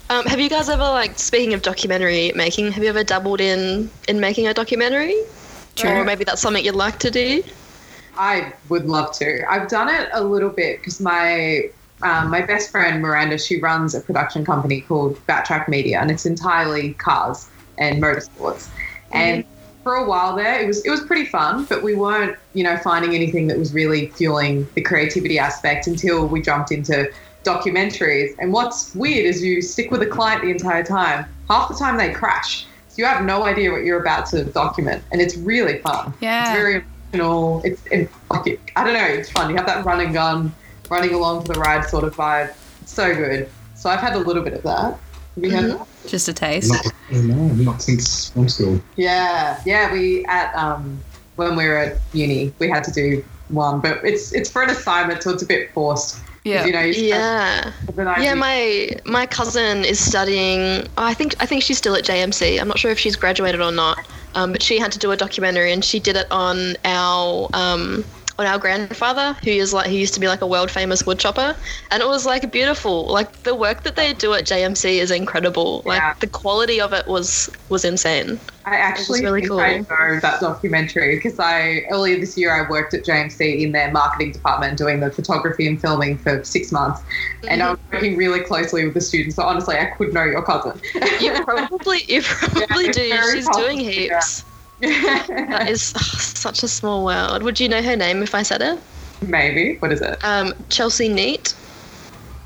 [0.09, 2.71] Um, have you guys ever like speaking of documentary making?
[2.73, 5.15] Have you ever dabbled in in making a documentary?
[5.75, 5.89] True.
[5.91, 7.41] Or maybe that's something you'd like to do.
[8.17, 9.49] I would love to.
[9.49, 11.69] I've done it a little bit because my
[12.01, 16.25] um, my best friend Miranda, she runs a production company called Backtrack Media, and it's
[16.25, 18.67] entirely cars and motorsports.
[18.67, 19.13] Mm.
[19.13, 19.45] And
[19.83, 22.77] for a while there, it was it was pretty fun, but we weren't you know
[22.77, 27.11] finding anything that was really fueling the creativity aspect until we jumped into
[27.43, 28.33] documentaries.
[28.39, 31.25] And what's weird is you stick with a client the entire time.
[31.49, 35.03] Half the time they crash, so you have no idea what you're about to document,
[35.11, 36.13] and it's really fun.
[36.21, 36.43] Yeah.
[36.43, 37.61] It's very emotional.
[37.65, 39.05] It's, it's like it, I don't know.
[39.05, 39.49] It's fun.
[39.49, 40.53] You have that run and gun,
[40.89, 42.53] running along for the ride sort of vibe.
[42.81, 43.49] It's so good.
[43.75, 44.99] So I've had a little bit of that.
[45.35, 45.87] Have you had that?
[46.07, 46.71] just a taste.
[46.71, 48.81] Not, no, not since film school.
[48.95, 49.91] Yeah, yeah.
[49.91, 50.99] We at um
[51.35, 54.69] when we were at uni, we had to do one, but it's it's for an
[54.69, 56.21] assignment, so it's a bit forced.
[56.43, 56.65] Yeah.
[56.65, 56.81] You know.
[56.81, 57.71] Yeah.
[58.19, 60.87] Yeah, my my cousin is studying.
[60.97, 62.59] oh, I think I think she's still at JMC.
[62.59, 63.99] I'm not sure if she's graduated or not.
[64.35, 68.03] Um, but she had to do a documentary, and she did it on our um,
[68.39, 71.19] on our grandfather, who is like he used to be like a world famous wood
[71.19, 71.55] chopper,
[71.91, 73.05] and it was like beautiful.
[73.07, 75.83] Like the work that they do at JMC is incredible.
[75.85, 76.13] Like Yeah.
[76.19, 78.39] the quality of it was was insane.
[78.65, 79.59] I actually really cool.
[79.59, 83.91] I know that documentary because I earlier this year I worked at JMC in their
[83.91, 87.01] marketing department doing the photography and filming for six months,
[87.47, 87.95] and I was mm-hmm.
[87.95, 89.35] working really closely with the students.
[89.35, 90.79] So honestly, I could know your cousin.
[91.19, 93.11] You probably you probably it's do.
[93.31, 94.43] She's doing possible, heaps.
[94.83, 97.43] That is ugh, such a small world.
[97.43, 98.79] Would you know her name if I said it?
[99.21, 99.77] Maybe.
[99.77, 100.17] What is it?
[100.23, 101.55] Um, Chelsea Neat.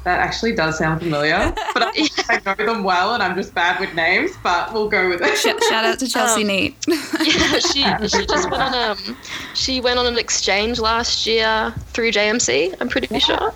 [0.04, 3.78] That actually does sound familiar, but I, I know them well, and I'm just bad
[3.80, 4.32] with names.
[4.42, 5.36] But we'll go with it.
[5.38, 6.78] Sh- shout out to Chelsea Um, Neat.
[6.88, 9.18] Yeah, she she just went on um
[9.54, 12.76] she went on an exchange last year through JMC.
[12.80, 13.54] I'm pretty sure.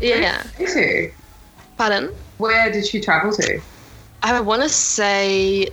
[0.00, 0.44] Yeah.
[0.60, 1.10] Me too.
[1.76, 2.10] Pardon.
[2.36, 3.60] Where did she travel to?
[4.22, 5.68] I want to say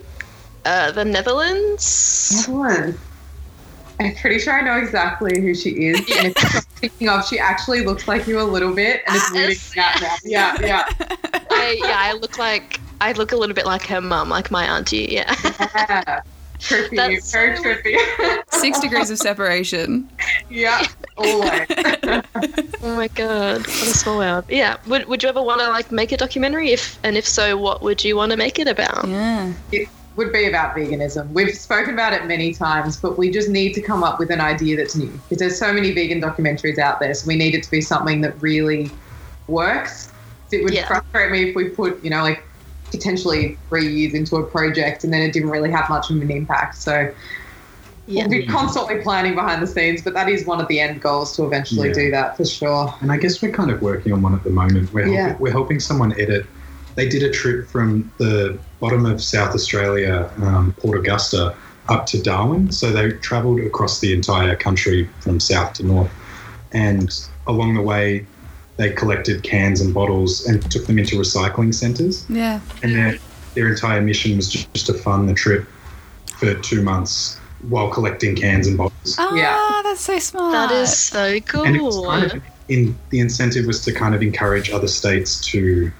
[0.66, 2.48] uh, the Netherlands.
[2.48, 2.98] Netherlands.
[4.00, 6.00] I'm pretty sure I know exactly who she is.
[6.18, 9.32] And if you're thinking of, she actually looks like you a little bit, and it's
[9.32, 9.78] really Yes.
[9.78, 10.16] out now.
[10.26, 10.84] Yeah, yeah.
[11.50, 14.66] I, yeah, I look like I look a little bit like her mum, like my
[14.66, 15.08] auntie.
[15.12, 15.34] Yeah.
[15.44, 16.22] yeah.
[16.60, 17.98] Trippy, That's very so- trippy.
[18.54, 20.10] Six degrees of separation.
[20.50, 20.86] yeah,
[21.18, 21.68] always.
[22.84, 24.46] Oh my god, what a small world.
[24.50, 24.78] Yeah.
[24.88, 26.72] Would Would you ever want to like make a documentary?
[26.72, 29.08] If and if so, what would you want to make it about?
[29.08, 29.54] Yeah.
[29.72, 31.30] it would be about veganism.
[31.32, 34.40] We've spoken about it many times, but we just need to come up with an
[34.40, 37.14] idea that's new because there's so many vegan documentaries out there.
[37.14, 38.90] So we need it to be something that really
[39.48, 40.12] works.
[40.52, 40.88] It would Yeah.
[40.88, 42.44] frustrate me if we put, you know, like
[42.92, 46.32] potentially three years into a project and then it didn't really have much of an
[46.32, 46.76] impact.
[46.78, 47.12] So
[48.08, 48.22] Yeah.
[48.28, 51.36] we'll be constantly planning behind the scenes, but that is one of the end goals
[51.36, 51.94] to eventually Yeah.
[51.96, 52.94] do that for sure.
[53.02, 54.94] And I guess we're kind of working on one at the moment.
[54.94, 55.28] We're, Yeah.
[55.28, 56.46] helping, we're helping someone edit.
[56.96, 61.56] They did a trip from the bottom of South Australia, um, Port Augusta,
[61.90, 62.72] up to Darwin.
[62.72, 66.12] So they travelled across the entire country from south to north.
[66.72, 67.10] And
[67.48, 68.28] along the way,
[68.78, 72.28] they collected cans and bottles and took them into recycling centres.
[72.30, 72.60] Yeah.
[72.84, 73.18] And their,
[73.56, 75.68] their entire mission was just, just to fund the trip
[76.38, 79.16] for two months while collecting cans and bottles.
[79.18, 79.82] Oh, Yeah.
[79.84, 80.52] that's so smart.
[80.54, 81.64] That is so cool.
[81.64, 85.40] and it was kind of in the incentive was to kind of encourage other states
[85.52, 85.92] to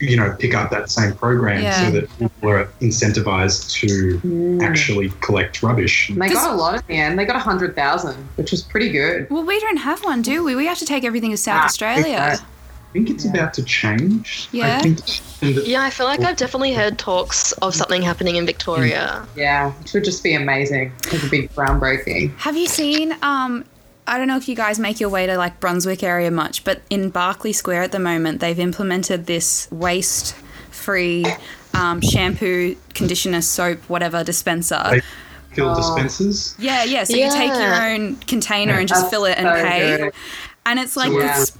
[0.00, 1.84] you know pick up that same program Yeah.
[1.86, 4.62] so that people are incentivized to Mm.
[4.62, 7.18] actually collect rubbish And they got a lot in the end.
[7.18, 9.28] They got 100,000, which was pretty good.
[9.30, 10.54] Well, we don't have one, do we?
[10.54, 12.38] We have to take everything to South Ah, Australia.
[12.38, 13.30] I think it's Yeah.
[13.32, 14.78] about to change Yeah.
[14.78, 14.98] I think
[15.42, 19.22] and the- Yeah, I feel like I've definitely heard talks of something happening in Victoria.
[19.36, 20.92] Yeah, which would just be amazing.
[21.12, 22.32] It would be groundbreaking.
[22.38, 23.14] Have you seen?
[23.22, 23.64] Um,
[24.10, 26.82] I don't know if you guys make your way to like Brunswick area much, but
[26.90, 31.26] in Barkly Square at the moment, they've implemented this waste-free
[31.74, 34.82] um, shampoo, conditioner, soap, whatever dispenser.
[34.90, 35.00] They-
[35.54, 35.76] fill Oh.
[35.76, 37.04] dispensers Yeah, yeah.
[37.04, 39.96] So you take your own container and just That's fill it and so pay.
[39.98, 40.12] good.
[40.66, 41.52] And it's like So we're, this.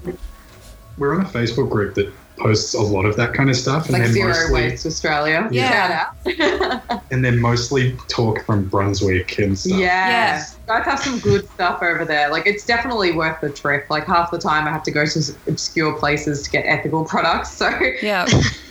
[0.99, 3.93] we're on a facebook group that posts a lot of that kind of stuff and
[3.93, 5.49] Like they're Zero mostly Waste Australia.
[5.51, 6.13] Yeah.
[6.25, 7.03] Shout out.
[7.11, 10.09] and they're mostly talk from brunswick and stuff yeah.
[10.09, 10.39] Yeah.
[10.39, 12.31] You guys have some good stuff over there.
[12.31, 13.87] Like, it's definitely worth the trip.
[13.91, 17.51] Like, half the time I have to go to obscure places to get ethical products.
[17.53, 18.27] So it'd Yeah.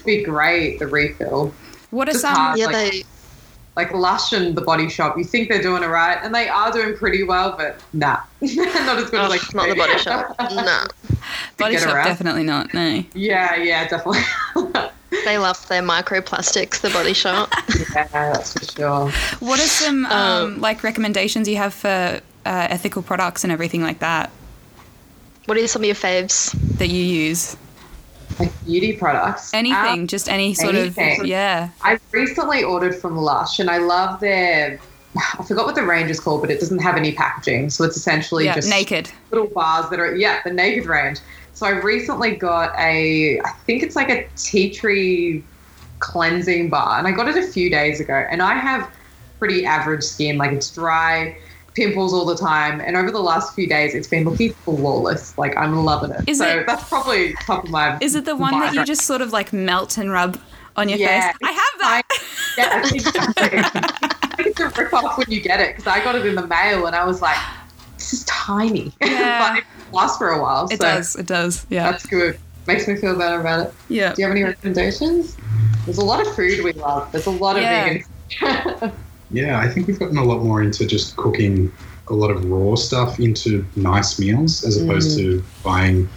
[0.06, 1.54] be great, the refill.
[1.92, 2.36] What are Just some?
[2.36, 2.60] hard.
[2.60, 3.04] Yeah, like- they.
[3.76, 6.70] Like Lush and the Body Shop, you think they're doing it right, and they are
[6.70, 10.36] doing pretty well, but nah, not as good Oh, as like not the body shop.
[10.52, 10.84] No,
[11.58, 12.06] Body get shop, around.
[12.06, 12.74] definitely not.
[12.74, 13.04] No.
[13.14, 14.22] Yeah, yeah, definitely.
[15.26, 16.82] they love their microplastics.
[16.82, 17.52] The body shop.
[17.96, 19.12] yeah, that's for sure.
[19.40, 21.88] What are some um, Um, like recommendations you have for
[22.46, 24.30] uh, ethical products and everything like that
[25.46, 26.52] What are some of your faves?
[26.78, 27.58] that you use?
[28.40, 29.54] Like beauty products.
[29.54, 31.22] Anything, Um, just any sort anything.
[31.22, 31.70] of yeah.
[31.82, 34.80] I recently ordered from Lush, and I love their.
[35.18, 37.98] I forgot what the range is called, but it doesn't have any packaging, so it's
[37.98, 39.10] essentially Yeah, just naked.
[39.32, 41.20] little bars that are yeah the naked range.
[41.54, 45.44] So I recently got a I think it's like a tea tree
[46.00, 48.90] cleansing bar, and I got it a few days ago, and I have
[49.40, 51.38] pretty average skin, like it's dry.
[51.76, 55.38] Pimples all the time, and over the last few days, it's been looking flawless.
[55.38, 56.28] Like I'm loving it.
[56.28, 57.98] Is so it- that's probably top of my.
[58.02, 60.38] Is it the one that you just sort of like melt and rub
[60.76, 61.32] on your Yeah.
[61.32, 61.38] face?
[61.44, 62.02] I have that.
[62.58, 63.90] Yeah, exactly.
[64.40, 66.36] I think it's a rip off when you get it because I got it in
[66.36, 67.38] the mail and I was like,
[67.98, 68.94] this is tiny.
[69.02, 69.54] Yeah.
[69.54, 70.66] but it lasts for a while.
[70.66, 71.16] It so does.
[71.16, 71.66] It does.
[71.70, 71.92] Yeah.
[71.92, 72.40] That's good.
[72.68, 73.74] Makes me feel better about it.
[73.90, 74.14] Yeah.
[74.14, 75.36] Do you have any recommendations?
[75.86, 77.12] There's a lot of food we love.
[77.12, 78.00] There's a lot of Yeah.
[78.30, 78.92] vegan.
[79.32, 81.72] Yeah, I think we've gotten a lot more into just cooking
[82.08, 85.22] a lot of raw stuff into nice meals as opposed mm.
[85.22, 86.10] to buying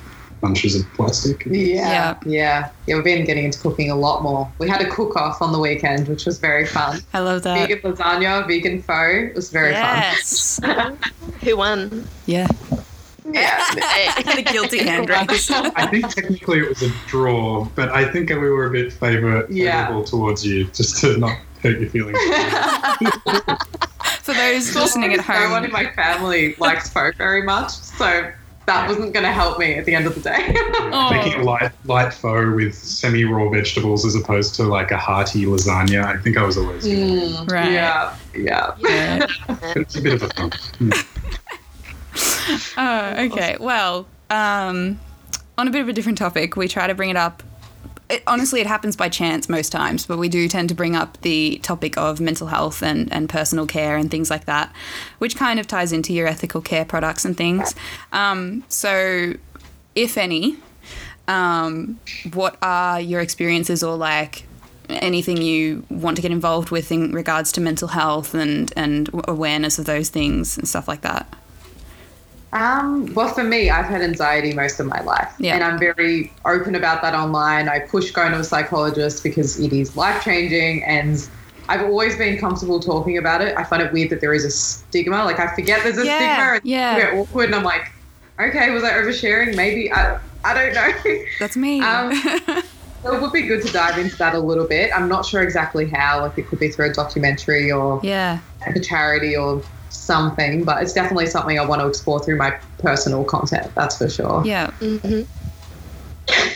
[0.42, 1.46] bunches of plastic.
[1.46, 2.18] yeah, Yeah.
[2.26, 2.94] yeah, yeah.
[2.96, 4.50] We've been getting into cooking a lot more.
[4.58, 7.00] We had a cook off on the weekend, which was very fun.
[7.14, 7.66] I love that.
[7.68, 9.28] vegan lasagna, vegan pho.
[9.30, 9.82] It was very fun.
[9.82, 10.60] yes.
[11.44, 12.06] Who won?
[12.26, 12.48] Yeah.
[13.24, 13.64] Yeah.
[14.34, 15.50] the guilty hand raise.
[15.50, 19.46] I think technically it was a draw, but I think we were a bit favor-
[19.48, 19.86] Yeah.
[19.86, 22.18] favorable towards you, just to not hurt your feelings.
[24.22, 28.30] For those listening at home, No one in my family likes pho very much, so
[28.66, 30.54] that wasn't going to help me at the end of the day.
[30.94, 31.10] Oh.
[31.10, 35.46] Making a light, light pho with semi raw vegetables as opposed to like a hearty
[35.46, 36.04] lasagna.
[36.04, 36.84] I think I was always.
[36.84, 37.72] Mm, Right.
[37.72, 38.14] Yeah.
[38.34, 38.74] Yeah.
[38.78, 39.26] Yeah.
[39.74, 40.52] It's a bit of a fun.
[42.76, 43.56] Oh, okay.
[43.58, 45.00] Well, um,
[45.56, 47.42] on a bit of a different topic, we try to bring it up.
[48.12, 51.18] It, honestly, it happens by chance most times, but we do tend to bring up
[51.22, 54.70] the topic of mental health and, and personal care and things like that,
[55.16, 57.74] which kind of ties into your ethical care products and things.
[58.12, 59.32] Um, so,
[59.94, 60.58] if any,
[61.26, 61.98] um,
[62.34, 64.44] what are your experiences or like
[64.90, 69.78] anything you want to get involved with in regards to mental health and, and awareness
[69.78, 71.34] of those things and stuff like that?
[72.52, 75.54] Um, well, for me, I've had anxiety most of my life, Yeah.
[75.54, 77.68] and I'm very open about that online.
[77.68, 81.26] I push going to a psychologist because it is life changing, and
[81.68, 83.56] I've always been comfortable talking about it.
[83.56, 85.24] I find it weird that there is a stigma.
[85.24, 86.92] Like I forget there's a Yeah, stigma, and yeah.
[86.94, 87.90] I get awkward, and I'm like,
[88.38, 89.56] okay, was I oversharing?
[89.56, 91.24] Maybe I, I don't know.
[91.38, 91.80] That's me.
[91.80, 92.12] Um,
[93.02, 94.92] So it would be good to dive into that a little bit.
[94.94, 96.20] I'm not sure exactly how.
[96.20, 98.38] Like it could be through a documentary or yeah.
[98.64, 99.60] a charity or
[99.92, 103.70] something, but it's definitely something I want to explore through my personal content.
[103.74, 104.42] That's for sure.
[104.44, 104.70] Yeah.
[104.80, 105.22] hmm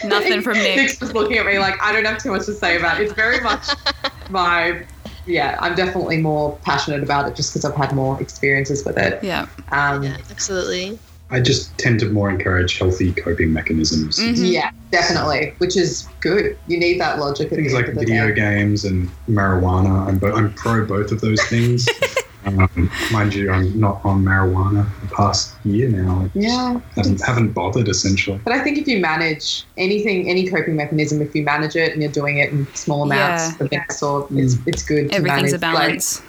[0.05, 0.77] Nothing from Nick.
[0.77, 3.05] Nick's just looking at me like I don't have too much to say about it.
[3.05, 3.67] It's very much
[4.31, 4.83] my
[5.27, 5.59] yeah.
[5.61, 9.23] I'm definitely more passionate about it just because I've had more experiences with it.
[9.25, 9.47] Yeah.
[9.73, 10.99] Um, Yeah, absolutely.
[11.29, 14.21] I just tend to more encourage healthy coping mechanisms.
[14.21, 14.53] Mhm.
[14.53, 16.57] yeah, definitely, which is good.
[16.69, 17.51] You need that logic.
[17.51, 18.35] At Things the like end of the video day.
[18.37, 20.07] games and marijuana.
[20.07, 21.89] I'm, bo- I'm pro both of those things.
[22.47, 26.23] um, mind you, I'm not on marijuana the past year now.
[26.23, 26.81] I Yeah.
[26.95, 28.41] haven't, haven't bothered essentially.
[28.45, 32.03] But I think if you manage anything, any coping mechanism, if you manage it and
[32.03, 33.65] you're doing it in small amounts, Yeah.
[33.67, 35.75] of any sort, it's, it's good to Everything's a manage.
[35.75, 36.23] Like, balance.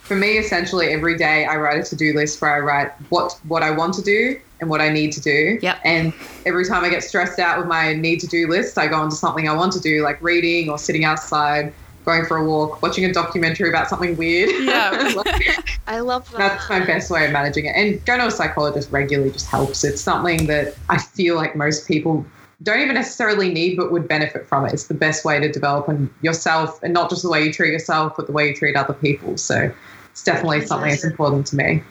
[0.00, 3.62] for me, essentially, every day I write a to-do list where I write what what
[3.62, 5.58] I want to do and what I need to do.
[5.62, 5.78] Yep.
[5.84, 6.12] And
[6.46, 9.14] every time I get stressed out with my need to do list, I go into
[9.16, 11.72] something I want to do, like reading or sitting outside,
[12.08, 14.50] going for a walk, watching a documentary about something weird.
[14.64, 15.12] Yeah.
[15.18, 16.38] Like, I love that.
[16.38, 17.70] that's my best way of managing it.
[17.70, 19.82] And going to a psychologist regularly just helps.
[19.84, 22.24] It's something that I feel like most people
[22.62, 24.72] don't even necessarily need, but would benefit from it.
[24.72, 27.72] It's the best way to develop and yourself, and not just the way you treat
[27.72, 29.36] yourself, but the way you treat other people.
[29.36, 29.72] So
[30.10, 31.82] it's definitely something that's important to me.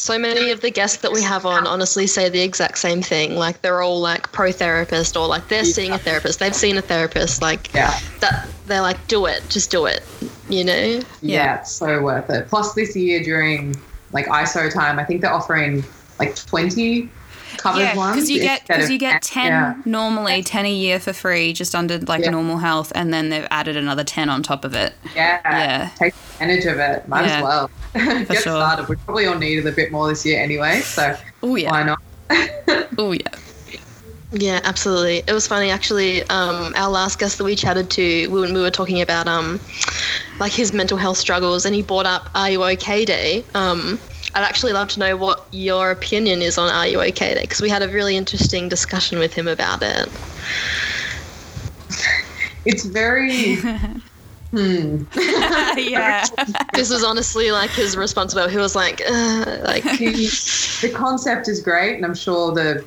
[0.00, 3.36] So many of the guests that we have on honestly say the exact same thing.
[3.36, 6.38] Like they're all like pro therapist or like they're seeing a therapist.
[6.38, 7.42] They've seen a therapist.
[7.42, 7.94] Like Yeah.
[8.20, 8.48] that.
[8.64, 10.02] They're like, do it, just do it.
[10.48, 10.74] You know?
[10.74, 11.60] Yeah, Yeah.
[11.60, 12.48] it's so worth it.
[12.48, 13.76] Plus, this year during
[14.12, 15.84] like ISO time, I think they're offering
[16.18, 17.10] like 20
[17.58, 18.16] covered Yeah, ones.
[18.16, 19.46] because you get because you get 10.
[19.46, 19.74] Yeah.
[19.84, 22.30] normally ten a year for free, just under like Yeah.
[22.30, 24.94] normal health, and then they've added another ten on top of it.
[25.14, 25.40] Yeah.
[25.44, 25.90] Yeah.
[25.98, 27.08] Take advantage of it.
[27.08, 27.36] Might Yeah.
[27.38, 27.70] as well.
[27.94, 28.38] Get sure.
[28.40, 28.88] started.
[28.88, 31.70] We probably all needed a bit more this year anyway, so Oh yeah.
[31.70, 31.98] why not?
[32.98, 33.20] Oh yeah.
[34.32, 35.24] Yeah, absolutely.
[35.26, 36.22] It was funny actually.
[36.28, 39.58] Um, our last guest that we chatted to, when we were talking about um,
[40.38, 43.44] like his mental health struggles, and he brought up "Are you okay?" Day.
[43.54, 43.98] Um,
[44.34, 47.60] I'd actually love to know what your opinion is on "Are you okay?" Day because
[47.60, 50.08] we had a really interesting discussion with him about it.
[52.64, 53.54] It's very.
[54.50, 55.02] hmm.
[55.78, 56.24] yeah.
[56.74, 58.52] this was honestly like his responsibility.
[58.52, 62.84] He was like, uh, like The, the concept is great, and I'm sure the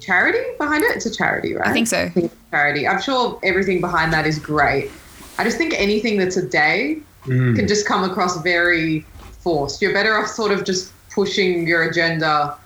[0.00, 0.96] charity behind it.
[0.96, 1.68] It's a charity, right?
[1.68, 2.08] I think so.
[2.10, 2.88] think it's a charity.
[2.88, 4.90] I'm sure everything behind that is great.
[5.38, 7.54] I just think anything that's a day Mm.
[7.54, 9.06] can just come across very
[9.42, 9.82] forced.
[9.82, 12.56] You're better off sort of just pushing your agenda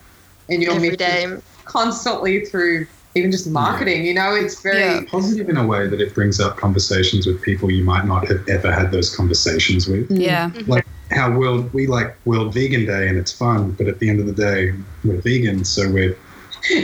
[0.49, 2.87] and your every mission constantly through
[3.17, 4.05] even just marketing.
[4.05, 5.01] You know, it's very Yeah.
[5.09, 8.47] Positive in a way that it brings up conversations with people you might not have
[8.49, 10.09] ever had those conversations with.
[10.09, 10.21] Mm-hmm.
[10.21, 10.51] Yeah.
[10.51, 10.71] Mm-hmm.
[10.71, 14.21] Like how world we like World Vegan Day and it's fun, but at the end
[14.21, 14.73] of the day,
[15.05, 16.17] we're vegan, so we're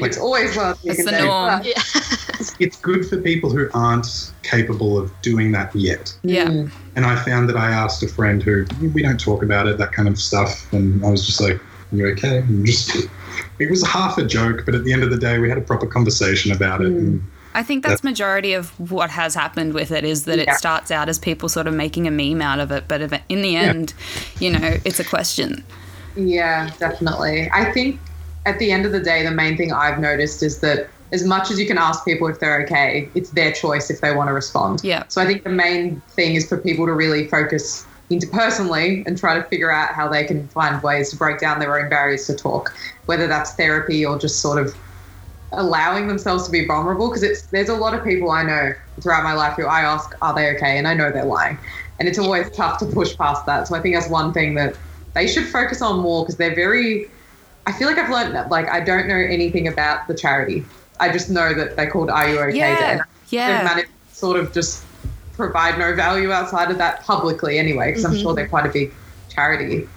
[0.01, 0.79] Like, it's always well.
[0.85, 1.63] That's the norm.
[1.65, 1.83] Yeah.
[2.59, 6.15] it's good for people who aren't capable of doing that yet.
[6.23, 6.47] Yeah.
[6.47, 6.71] Mm.
[6.97, 9.93] And I found that I asked a friend who we don't talk about it, that
[9.93, 11.61] kind of stuff, and I was just like,
[11.93, 13.09] "You okay?" And just
[13.59, 15.63] it was half a joke, but at the end of the day, we had a
[15.63, 16.89] proper conversation about it.
[16.89, 17.23] And
[17.55, 20.53] I think that's majority of what has happened with it is that Yeah.
[20.53, 23.13] it starts out as people sort of making a meme out of it, but if-
[23.29, 23.95] in the end,
[24.39, 25.65] you know, it's a question.
[26.17, 27.51] Yeah, definitely.
[27.53, 28.01] I think
[28.47, 31.51] at the end of the day, the main thing I've noticed is that as much
[31.51, 34.33] as you can ask people if they're okay, it's their choice if they want to
[34.33, 34.81] respond.
[34.83, 35.05] Yeah.
[35.09, 39.35] So I think the main thing is for people to really focus interpersonally and try
[39.35, 42.35] to figure out how they can find ways to break down their own barriers to
[42.35, 42.75] talk,
[43.07, 44.75] whether that's therapy or just sort of
[45.53, 47.09] allowing themselves to be vulnerable.
[47.09, 50.15] Because it's there's a lot of people I know throughout my life who I ask,
[50.23, 50.79] are they okay?
[50.79, 51.59] And I know they're lying.
[51.99, 53.69] And it's always tough to push past that.
[53.69, 54.77] So I think that's one thing that
[55.15, 57.11] they should focus on more because they're very
[57.67, 58.51] I feel like I've learned that.
[58.51, 60.65] Like, I don't know anything about the charity.
[61.01, 62.59] I just know that they called Are You Okay?
[62.59, 63.65] Yeah, And they've yeah.
[63.65, 64.85] managed to sort of just
[65.35, 68.23] provide no value outside of that publicly anyway, because I'm Mhm.
[68.23, 68.93] sure they're quite a big
[69.35, 69.89] charity.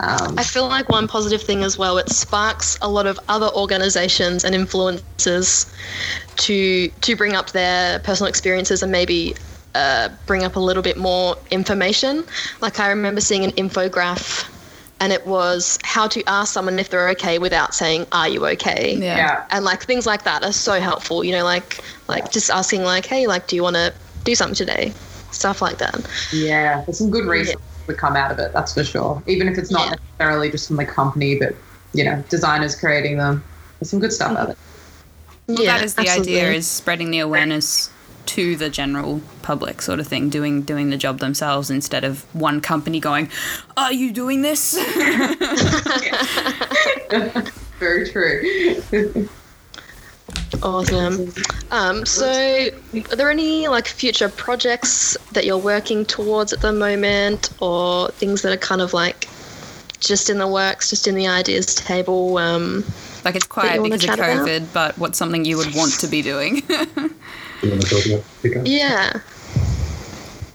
[0.00, 3.48] Um, I feel like one positive thing as well, it sparks a lot of other
[3.48, 5.66] organizations and influencers
[6.36, 9.34] to to bring up their personal experiences and maybe
[9.74, 12.24] uh, bring up a little bit more information.
[12.60, 14.48] Like I remember seeing an infograph
[15.00, 18.96] and it was how to ask someone if they're okay without saying, Are you okay?
[18.96, 19.16] Yeah.
[19.16, 19.46] yeah.
[19.50, 23.06] And like things like that are so helpful, you know, like like just asking like,
[23.06, 23.92] hey, like do you wanna
[24.24, 24.92] do something today?
[25.30, 26.06] Stuff like that.
[26.32, 29.22] Yeah, there's some good resources that come out of it, that's for sure.
[29.26, 29.94] Even if it's not Yeah.
[30.18, 31.54] necessarily just from the company, but
[31.94, 33.42] you know, designers creating them.
[33.78, 34.58] There's some good stuff out of it.
[35.46, 36.40] Well, yeah, that is the absolutely.
[36.40, 37.90] idea: is spreading the awareness
[38.28, 40.28] to the general public, sort of thing.
[40.28, 43.30] Doing doing the job themselves instead of one company going,
[43.76, 44.72] "Are you doing this?"
[47.78, 49.28] Very true.
[50.62, 51.32] Awesome.
[51.70, 57.50] Um, so, are there any like future projects that you're working towards at the moment,
[57.60, 59.28] or things that are kind of like
[60.00, 62.36] just in the works, just in the ideas table?
[62.38, 62.84] Um,
[63.24, 64.46] like it's That quiet wanna because of chat about?
[64.48, 66.62] COVID, but what's something you would want to be doing?
[67.62, 68.66] You want to talk about pickup?
[68.66, 69.20] yeah.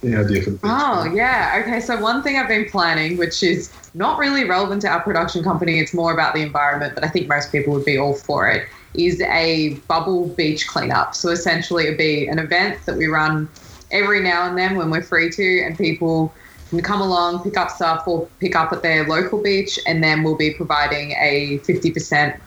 [0.01, 1.62] The idea Oh, yeah.
[1.64, 1.80] Okay.
[1.80, 5.80] So, one thing I've been planning, which is not really relevant to our production company,
[5.80, 8.68] it's more about the environment, but I think most people would be all for it,
[8.95, 11.16] is a bubble beach cleanup.
[11.16, 13.47] So, essentially, it'd be an event that we run
[13.91, 16.34] every now and then when we're free to, and people
[16.70, 20.24] can come along, pick up stuff, or pick up at their local beach, and then
[20.24, 22.38] we'll be providing a 50%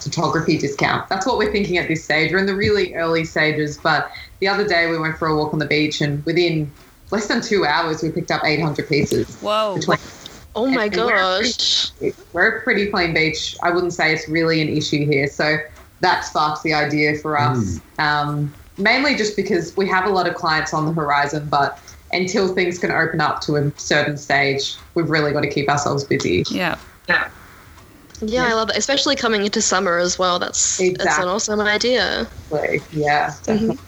[0.00, 1.08] photography discount.
[1.08, 2.32] That's what we're thinking at this stage.
[2.32, 5.52] We're in the really early stages, but the other day we went for a walk
[5.52, 6.70] on the beach, and within
[7.10, 9.36] less than two hours, we picked up 800 pieces.
[9.40, 9.76] Whoa!
[9.76, 9.98] Between,
[10.56, 11.90] Oh my And we're gosh.
[12.32, 13.56] we're a pretty clean beach.
[13.62, 15.28] I wouldn't say it's really an issue here.
[15.28, 15.58] So
[16.00, 17.80] that sparks the idea for us.
[17.98, 21.78] Um, mainly just because we have a lot of clients on the horizon, but
[22.12, 26.02] until things can open up to a certain stage, we've really got to keep ourselves
[26.04, 26.44] busy.
[26.50, 26.76] Yeah.
[27.08, 27.28] Yeah,
[28.22, 30.38] I love that, especially coming into summer as well.
[30.38, 32.30] That's that's an awesome idea.
[32.90, 33.78] Yeah, definitely.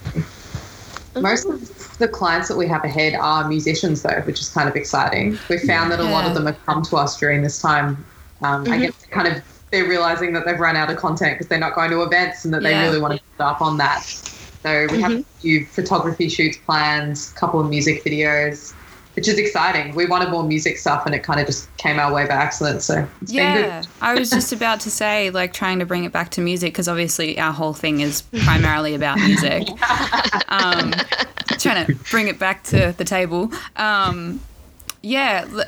[1.19, 1.61] Most of
[1.99, 5.39] the clients that we have ahead are musicians, though, which is kind of exciting.
[5.49, 8.07] We found that a lot of them have come to us during this time.
[8.43, 8.83] Um, I Mhm.
[8.83, 11.91] guess kind of they're realizing that they've run out of content because they're not going
[11.91, 14.03] to events and that they really want to build up on that.
[14.65, 18.75] So we have a few photography shoots planned, a couple of music videos,
[19.15, 19.95] which is exciting.
[19.95, 22.83] We wanted more music stuff and it kind of just came our way by accident.
[22.83, 23.65] So it's been good.
[23.67, 26.73] Yeah, I was just about to say, like, trying to bring it back to music
[26.73, 29.69] because obviously our whole thing is primarily about music.
[30.49, 30.93] Um,
[31.59, 33.53] trying to bring it back to the table.
[33.77, 34.41] Um,
[35.03, 35.65] yeah, l-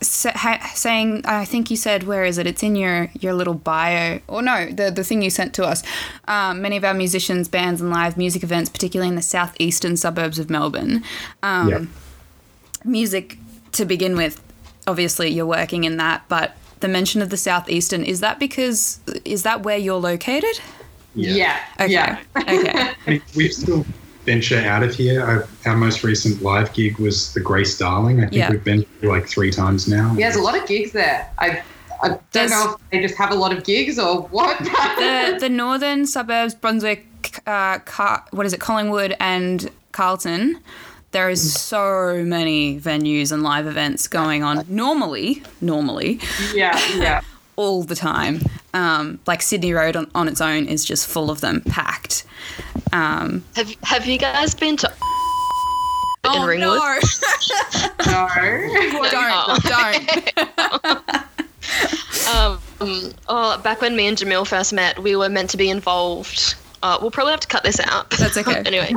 [0.00, 2.46] sa- ha- saying, I think you said, where is it?
[2.46, 5.82] It's in your your little bio, or no, the the thing you sent to us.
[6.26, 10.38] Um, many of our musicians, bands, and live music events, particularly in the southeastern suburbs
[10.40, 11.04] of Melbourne.
[11.42, 11.82] Um, Yep.
[12.86, 13.38] Music
[13.72, 14.42] to begin with
[14.86, 19.42] obviously you're working in that but the mention of the southeastern is that because is
[19.42, 20.60] that where you're located
[21.14, 21.58] Yeah.
[21.80, 22.20] okay Yeah.
[22.36, 23.84] okay I mean, we still
[24.24, 25.22] venture out of here.
[25.24, 28.18] Our, our most recent live gig was the Grace Darling.
[28.18, 28.50] I think Yeah.
[28.50, 30.14] we've been like three times now.
[30.18, 31.30] Yeah, there's a lot of gigs there.
[31.38, 31.62] I,
[32.02, 34.58] I don't There's- know if they just have a lot of gigs or what.
[34.64, 37.06] the the northern suburbs brunswick
[37.46, 40.58] uh, Car- what is it collingwood and carlton
[41.12, 46.20] there is so many venues and live events going on normally normally
[46.54, 47.20] yeah, yeah.
[47.56, 48.40] all the time
[48.74, 52.24] um, like sydney road on, on its own is just full of them packed
[52.92, 54.92] um, Have Have you guys been to in
[56.24, 56.78] oh Ringwood?
[58.06, 58.28] no
[59.00, 59.10] No.
[59.10, 61.22] don't don't
[62.28, 62.58] Um,
[63.28, 66.54] oh, back when me and Jamil first met, we were meant to be involved.
[66.82, 68.10] Uh, we'll probably have to cut this out.
[68.10, 68.62] That's okay.
[68.66, 68.92] anyway,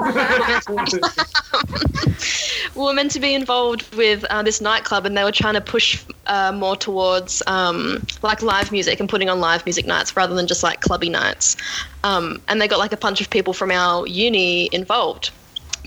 [2.75, 5.61] we were meant to be involved with uh, this nightclub, and they were trying to
[5.61, 10.35] push uh, more towards um, like live music and putting on live music nights rather
[10.35, 11.55] than just like clubby nights.
[12.03, 15.31] Um, and they got like a bunch of people from our uni involved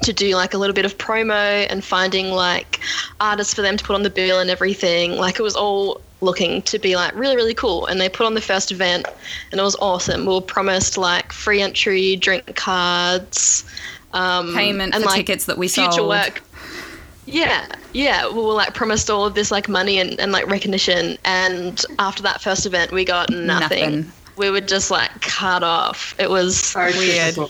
[0.02, 2.80] to do like a little bit of promo and finding like
[3.20, 5.12] artists for them to put on the bill and everything.
[5.12, 8.34] Like it was all looking to be like really really cool and they put on
[8.34, 9.06] the first event
[9.50, 13.64] and it was awesome we were promised like free entry drink cards
[14.12, 15.88] um payment and for like tickets that we sold.
[15.88, 16.08] future sold.
[16.08, 16.42] work
[17.26, 21.16] yeah yeah we were like promised all of this like money and, and like recognition
[21.24, 24.12] and after that first event we got nothing, Nothing.
[24.36, 27.34] we were just like cut off it was So Weird.
[27.34, 27.48] typical.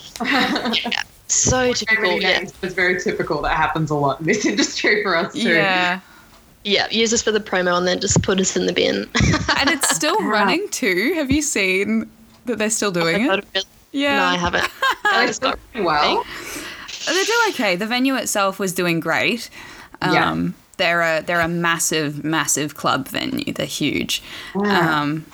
[1.28, 3.40] so typical yeah names, but It's very typical.
[3.42, 5.40] That happens a lot in this industry for us too.
[5.48, 6.00] Yeah.
[6.64, 9.08] Yeah, use us for the promo and then just put us in the bin.
[9.58, 11.12] And it's still running too.
[11.14, 12.10] Have you seen
[12.46, 13.64] that they're still doing it?
[13.92, 14.16] Yeah.
[14.16, 14.68] No, I haven't.
[15.04, 16.24] I just got well,
[17.06, 17.76] They do okay.
[17.76, 19.50] The venue itself was doing great.
[20.00, 20.48] Um, Yeah.
[20.78, 23.52] They're a they're a massive massive club venue.
[23.52, 24.22] They're huge.
[24.54, 25.02] Wow.
[25.02, 25.26] Um,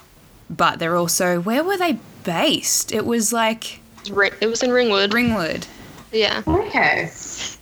[0.51, 2.93] but they're also where were they based?
[2.93, 5.15] It was like It was in Ringwood.
[5.15, 5.67] Ringwood.
[6.13, 7.11] Yeah, okay.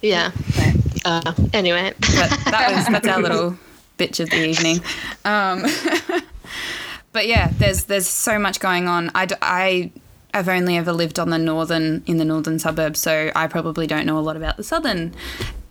[0.03, 0.31] yeah.
[1.07, 3.57] Uh, anyway, But that was that's our little
[3.99, 4.81] bitch of the evening.
[5.25, 5.63] Um,
[7.13, 9.11] but yeah, there's there's so much going on.
[9.15, 9.91] I I
[10.35, 14.05] have only ever lived on the northern in the northern suburbs, so I probably don't
[14.07, 15.15] know a lot about the southern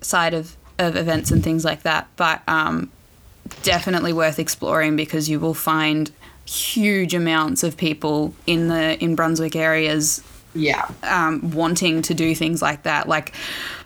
[0.01, 2.07] side of, of events and things like that.
[2.15, 2.89] But um,
[3.63, 6.11] definitely worth exploring because you will find
[6.45, 10.23] huge amounts of people in the in Brunswick areas
[10.53, 10.87] Yeah.
[11.03, 13.33] um, wanting to do things like that, like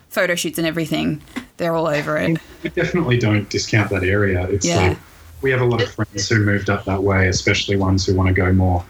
[0.10, 1.22] photo shoots and everything.
[1.57, 2.38] They're all over it.
[2.64, 4.47] We definitely don't discount that area.
[4.49, 4.89] It's Yeah.
[4.89, 4.97] like
[5.41, 8.28] we have a lot of friends who moved up that way, especially ones who want
[8.28, 8.84] to go more.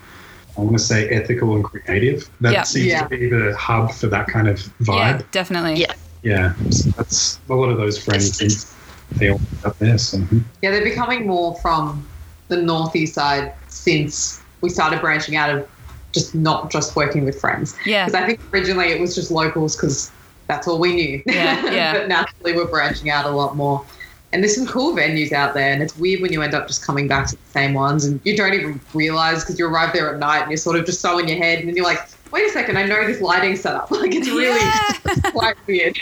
[0.57, 2.29] I want to say ethical and creative.
[2.41, 2.63] That Yeah.
[2.63, 3.03] seems Yeah.
[3.03, 4.97] to be the hub for that kind of vibe.
[4.97, 5.31] Yeah, vibe.
[5.31, 5.81] definitely.
[5.81, 5.93] Yeah.
[6.21, 8.73] Yeah, so that's a lot of those friends.
[9.15, 9.97] They all up there.
[9.97, 10.43] So mhm.
[10.61, 12.05] Yeah, they're becoming more from
[12.49, 15.65] the northeast side since we started branching out of
[16.11, 17.73] just not just working with friends.
[17.85, 18.05] Yeah.
[18.05, 20.11] Because I think originally it was just locals because
[20.49, 21.23] that's all we knew.
[21.25, 21.93] Yeah, yeah.
[21.97, 23.85] but naturally we're branching out a lot more.
[24.33, 26.85] And there's some cool venues out there, and it's weird when you end up just
[26.85, 30.13] coming back to the same ones and you don't even realize because you arrive there
[30.13, 31.99] at night and you're sort of just so in your head, and then you're like,
[32.31, 33.89] wait a second, I know this lighting setup.
[33.99, 35.31] Like it's really Yeah.
[35.31, 35.97] quite weird.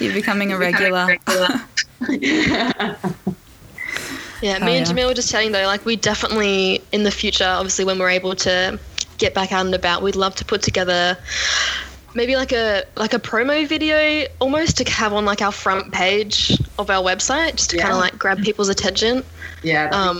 [0.00, 1.16] You're becoming a regular.
[4.40, 4.94] Yeah, Oh, me and yeah.
[4.94, 8.34] Jamil were just chatting though, like we definitely in the future, obviously when we're able
[8.36, 8.78] to
[9.18, 11.18] get back out and about, we'd love to put together
[12.18, 16.58] maybe like a like a promo video almost to have on like our front page
[16.78, 17.82] of our website, just to Yeah.
[17.84, 19.24] kind of like grab people's attention.
[19.62, 19.88] yeah.
[19.90, 20.16] Um,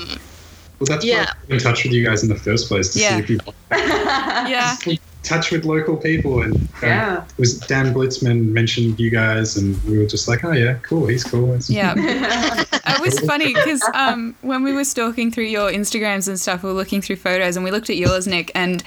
[0.78, 1.22] well, that's why Yeah.
[1.22, 3.16] I got in touch with you guys in the first place to Yeah.
[3.16, 3.38] see if you
[3.72, 4.76] Yeah.
[4.86, 6.42] in touch with local people.
[6.42, 7.24] And um, yeah.
[7.24, 11.06] it was Dan Blitzman mentioned you guys, and we were just like, oh yeah, cool,
[11.08, 11.48] he's cool.
[11.48, 11.94] It's- Yeah.
[12.90, 16.68] It was funny because um, when we were stalking through your Instagrams and stuff, we
[16.70, 18.82] were looking through photos and we looked at yours, Nick, and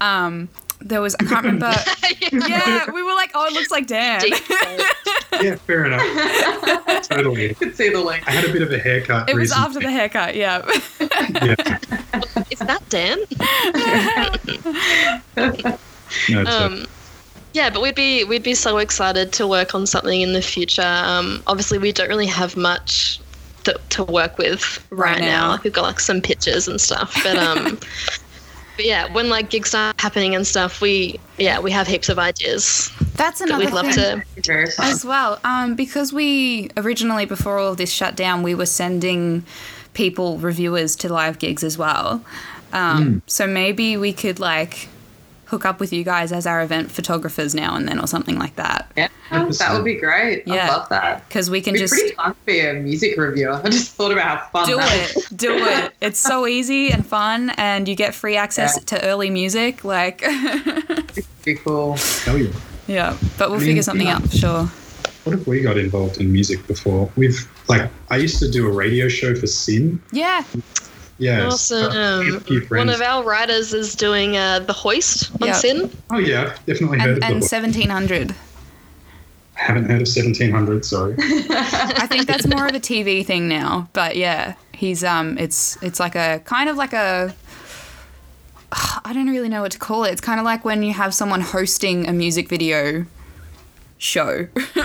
[0.00, 0.48] um,
[0.80, 1.72] there was, I can't remember.
[2.32, 4.22] Yeah, we were like, oh, it looks like Dan.
[5.40, 6.02] yeah, fair enough.
[7.08, 7.48] totally.
[7.48, 8.26] You could see the link.
[8.26, 9.28] I had a bit of a haircut.
[9.30, 10.62] It was after the haircut, yeah.
[11.00, 11.54] Yeah.
[12.50, 13.18] is that Dan?
[16.28, 16.86] No, it's um,
[17.52, 20.82] yeah, but we'd be we'd be so excited to work on something in the future.
[20.82, 23.20] Um, obviously, we don't really have much
[23.64, 25.26] to, to work with right, Right now.
[25.26, 25.48] now.
[25.50, 27.78] Like we've got like some pictures and stuff, but um,
[28.76, 32.18] but yeah, when like gigs start happening and stuff, we yeah we have heaps of
[32.18, 34.22] ideas That's that another we'd love thing.
[34.42, 34.72] to.
[34.78, 39.44] As well um, because we originally before all this shut down we were sending
[39.94, 42.24] people reviewers to live gigs as well
[42.72, 44.88] um, so maybe we could like
[45.46, 48.56] hook up with you guys as our event photographers now and then or something like
[48.56, 50.46] that Yeah, that would be great.
[50.46, 50.66] Yeah.
[50.66, 51.28] I love that.
[51.28, 53.54] because we can It'd be just pretty fun to be a music reviewer.
[53.64, 57.06] I just thought about how fun do that it do it it's so easy and
[57.06, 58.98] fun and you get free access Yeah.
[58.98, 61.96] to early music like would be cool.
[62.24, 62.50] hell yeah.
[62.86, 64.16] yeah but we'll I mean, figure something yeah.
[64.16, 64.62] out for sure
[65.24, 67.10] What have we got involved in music before?
[67.16, 67.38] We've
[67.68, 70.00] like I used to do a radio show for SYN.
[70.12, 70.42] yeah
[71.18, 71.46] Yeah.
[71.46, 71.92] Awesome.
[72.36, 75.54] a few One of our writers is doing uh, the hoist on Yeah.
[75.54, 75.90] SYN.
[76.10, 78.34] oh yeah, definitely heard and, of and 1700
[79.58, 80.84] I haven't heard of 1700.
[80.84, 81.14] Sorry.
[81.18, 83.88] I think that's more of a TV thing now.
[83.94, 87.34] But yeah, he's um, it's it's like a kind of like a.
[88.72, 90.12] I don't really know what to call it.
[90.12, 93.06] It's kind of like when you have someone hosting a music video
[93.96, 94.48] show,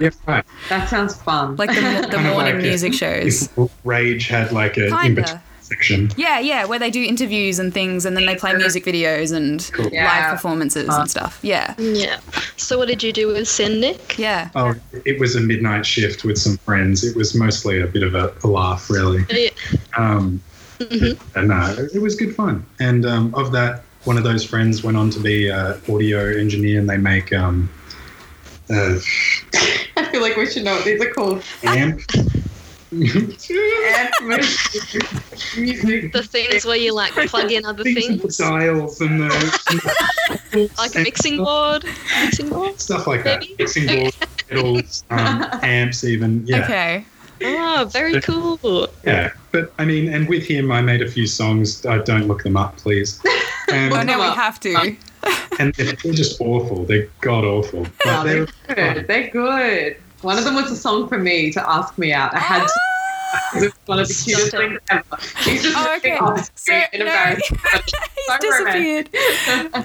[0.00, 0.44] yeah, right.
[0.68, 1.56] That sounds fun.
[1.56, 3.48] like the, the morning like music if- shows.
[3.56, 5.22] If Rage had like a in Kinda.
[5.22, 5.40] between
[5.74, 6.10] section.
[6.16, 9.68] Yeah, yeah, where they do interviews and things, and then they play music videos and
[9.72, 9.88] Cool.
[9.92, 10.04] Yeah.
[10.06, 11.02] live performances Fun.
[11.02, 11.38] and stuff.
[11.42, 12.18] Yeah, Yeah.
[12.56, 14.18] So what did you do with SYN, Nick?
[14.18, 14.50] yeah.
[14.54, 17.04] Oh, it was a midnight shift with some friends.
[17.04, 19.24] It was mostly a bit of a, a laugh, really.
[19.30, 19.50] Yeah.
[19.96, 20.42] Um,
[20.80, 21.18] Mhm.
[21.36, 22.64] and no, it was good fun.
[22.80, 26.80] And um, of that, one of those friends went on to be an audio engineer,
[26.80, 27.68] and they make um,
[28.70, 28.98] uh,
[29.96, 31.42] I feel like we should know what these are called.
[31.64, 32.00] amp.
[32.92, 34.20] Amp
[35.56, 36.12] music.
[36.12, 40.94] The things where you like plug in other Things and things, dials and the like
[40.96, 41.84] a mixing board,
[42.24, 42.80] mixing board.
[42.80, 43.40] stuff like that.
[43.40, 43.54] Maybe?
[43.58, 44.14] Mixing board,
[44.48, 46.44] pedals, um, amps, even.
[46.46, 46.64] Yeah.
[46.64, 47.04] Okay.
[47.42, 48.88] Oh, very cool.
[49.04, 51.84] Yeah, but I mean, and with him, I made a few songs.
[51.86, 53.20] Uh, don't look them up, please.
[53.72, 54.34] And, Oh no, we up.
[54.34, 54.96] have to.
[55.60, 56.84] and they're they're just awful.
[56.86, 57.86] They're god awful.
[57.86, 59.06] Oh, But they're they're, good.
[59.06, 59.96] They're good.
[60.22, 62.34] One of them was a song for me to ask me out.
[62.34, 62.72] I had to.
[62.72, 62.86] Ah!
[63.56, 64.68] It was one of the cutest Stop it.
[64.68, 65.16] things ever.
[65.48, 66.42] He's just Oh, ripping okay.
[66.56, 69.08] So, in no, he's So disappeared.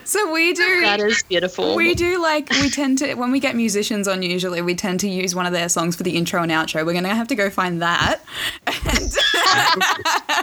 [0.08, 0.82] So we do.
[0.82, 1.76] That is beautiful.
[1.76, 4.24] We do like we tend to when we get musicians on.
[4.24, 6.84] Usually, we tend to use one of their songs for the intro and outro.
[6.86, 8.22] We're gonna have to go find that.
[8.66, 9.12] And,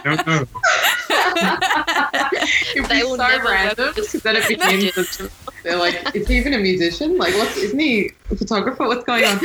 [0.03, 0.45] don't know.
[2.75, 5.21] It'd They be will so never random work with because then it begins.
[5.63, 7.17] With- They're like, is he even a musician?
[7.17, 8.85] Like, what's isn't he a photographer?
[8.87, 9.39] What's going on?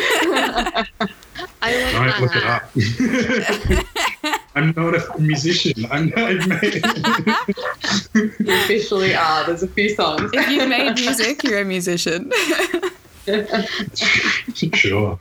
[1.63, 4.35] I love Don't look it up.
[4.57, 5.87] I'm not a musician.
[5.91, 6.35] I'm not.
[6.49, 6.83] Made-
[8.15, 9.45] you officially are.
[9.47, 10.31] There's a few songs.
[10.35, 12.33] if you've made music, you're a musician.
[14.75, 15.19] sure.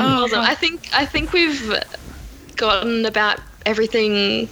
[0.00, 0.40] Oh, Awesome.
[0.40, 1.74] I think I think we've
[2.56, 4.48] gotten about everything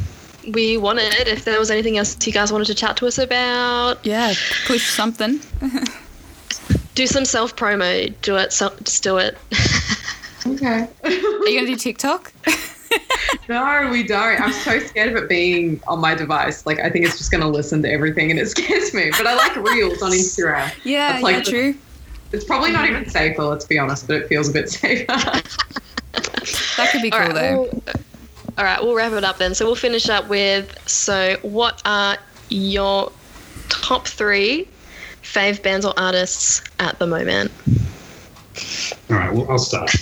[0.53, 1.29] we wanted.
[1.29, 4.33] If there was anything else you guys wanted to chat to us about, yeah,
[4.67, 5.41] push something.
[6.95, 8.15] do some self promo.
[8.23, 8.53] Do it.
[8.53, 9.37] So, just do it.
[10.47, 10.89] okay.
[11.05, 12.33] Are you gonna do TikTok?
[13.49, 14.41] No, we don't.
[14.41, 16.67] I'm so scared of it being on my device.
[16.67, 19.11] Like, I think it's just going to listen to everything and it scares me.
[19.11, 20.73] But I like Reels on Instagram.
[20.85, 21.75] Yeah, That's like yeah, the- true.
[22.33, 25.07] It's probably not even safer, let's be honest, but it feels a bit safer.
[25.07, 27.35] That could be cool All right.
[27.35, 27.63] though.
[27.73, 27.83] We'll,
[28.59, 28.83] all right.
[28.83, 29.55] We'll wrap it up then.
[29.55, 30.77] So we'll finish up with.
[30.89, 32.17] So, what are
[32.49, 33.13] your
[33.69, 34.69] top three
[35.23, 37.51] fave bands or artists at the moment?
[39.11, 39.33] All right.
[39.33, 39.95] Well, I'll start.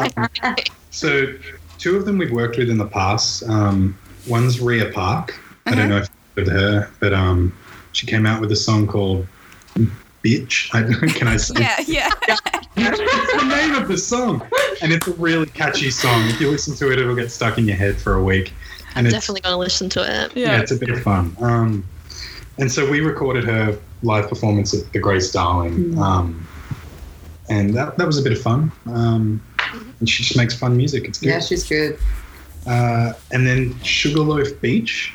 [0.90, 1.34] so,
[1.78, 3.42] two of them we've worked with in the past.
[3.48, 5.38] Um, one's Rhea Park.
[5.66, 7.56] I don't know if you've heard her, but um,
[7.92, 9.26] she came out with a song called
[10.24, 11.54] "Bitch." I, can I say?
[11.60, 12.10] Yeah, yeah.
[12.76, 13.00] That's
[13.42, 14.42] the name of the song,
[14.82, 16.26] and it's a really catchy song.
[16.28, 18.52] If you listen to it, it'll get stuck in your head for a week.
[18.96, 20.36] And it's Definitely going to listen to it.
[20.36, 20.60] yeah, Yeah.
[20.60, 21.36] it's a bit of fun.
[21.40, 21.84] Um,
[22.58, 25.98] and so we recorded her live performance at the Grace Darling, Mm.
[25.98, 26.48] um,
[27.48, 28.72] and that, that was a bit of fun.
[28.86, 29.40] Um,
[30.00, 31.04] and she just makes fun music.
[31.04, 31.28] It's good.
[31.28, 31.98] yeah, she's good.
[32.66, 35.12] Uh, and then Sugarloaf Beach.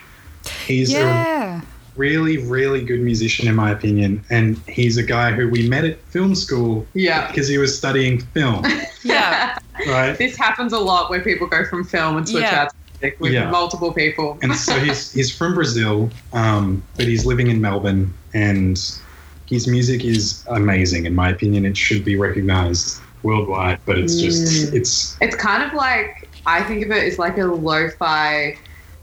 [0.65, 1.61] He's a Yeah.
[1.95, 4.23] Really, really good musician, in my opinion.
[4.29, 7.27] And he's a guy who we met at film school Yeah.
[7.27, 8.65] because he was studying film,
[9.03, 9.57] Yeah.
[9.87, 10.17] right?
[10.17, 12.61] this happens a lot where people go from film and switch Yeah.
[12.63, 13.49] out to music with Yeah.
[13.49, 14.37] multiple people.
[14.41, 18.77] And so he's he's from Brazil, um, but he's living in Melbourne, and
[19.47, 21.65] his music is amazing, in my opinion.
[21.65, 24.73] It should be recognized worldwide, but it's just Mm.
[24.75, 28.55] it's It's kind of like I think of it as like a lo-fi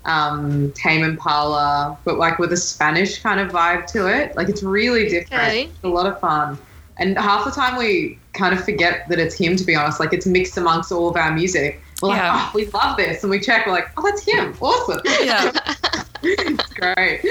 [0.05, 4.36] um, Tame Impala, but like with a Spanish kind of vibe to it.
[4.36, 5.42] Like it's really different.
[5.42, 5.62] Okay.
[5.64, 6.59] It's a lot of fun.
[6.98, 9.57] And half the time we kind of forget that it's him.
[9.57, 11.80] To be honest, like it's mixed amongst all of our music.
[12.03, 12.32] We're like, Yeah.
[12.34, 13.66] oh, we love this, and we check.
[13.66, 14.55] We're like, oh, that's him.
[14.61, 15.00] Awesome.
[15.22, 15.53] Yeah.
[16.22, 17.24] it's great.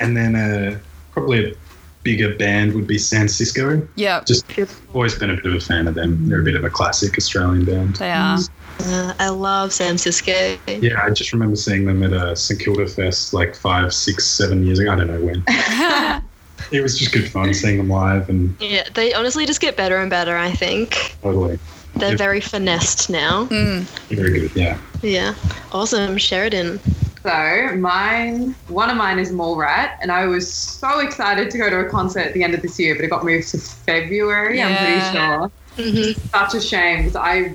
[0.00, 0.78] and then uh,
[1.12, 1.54] probably a
[2.02, 3.86] bigger band would be San Cisco.
[3.94, 4.22] Yeah.
[4.26, 4.44] Just
[4.92, 6.28] always been a bit of a fan of them.
[6.28, 7.96] They're a bit of a classic Australian band.
[7.96, 8.38] They are.
[8.80, 10.56] Uh, I love San Cisco.
[10.68, 14.64] Yeah, I just remember seeing them at a St Kilda Fest like five, six, seven
[14.64, 14.92] years ago.
[14.92, 16.22] I don't know when.
[16.70, 19.96] It was just good fun seeing them live and Yeah, they honestly just get better
[19.96, 20.36] and better.
[20.36, 21.58] I think totally
[21.94, 22.18] they're Yep.
[22.18, 23.46] very finessed now.
[23.46, 23.84] Mm.
[24.10, 24.50] very good.
[24.54, 24.76] Yeah.
[25.00, 25.34] Yeah,
[25.72, 26.78] awesome, Sheridan.
[27.22, 31.78] So mine, one of mine is Mallrat, and I was so excited to go to
[31.80, 34.60] a concert at the end of this year, but it got moved to February.
[34.62, 35.12] I'm pretty Yeah.
[35.12, 35.50] sure.
[35.76, 37.54] hmm Such a shame because I,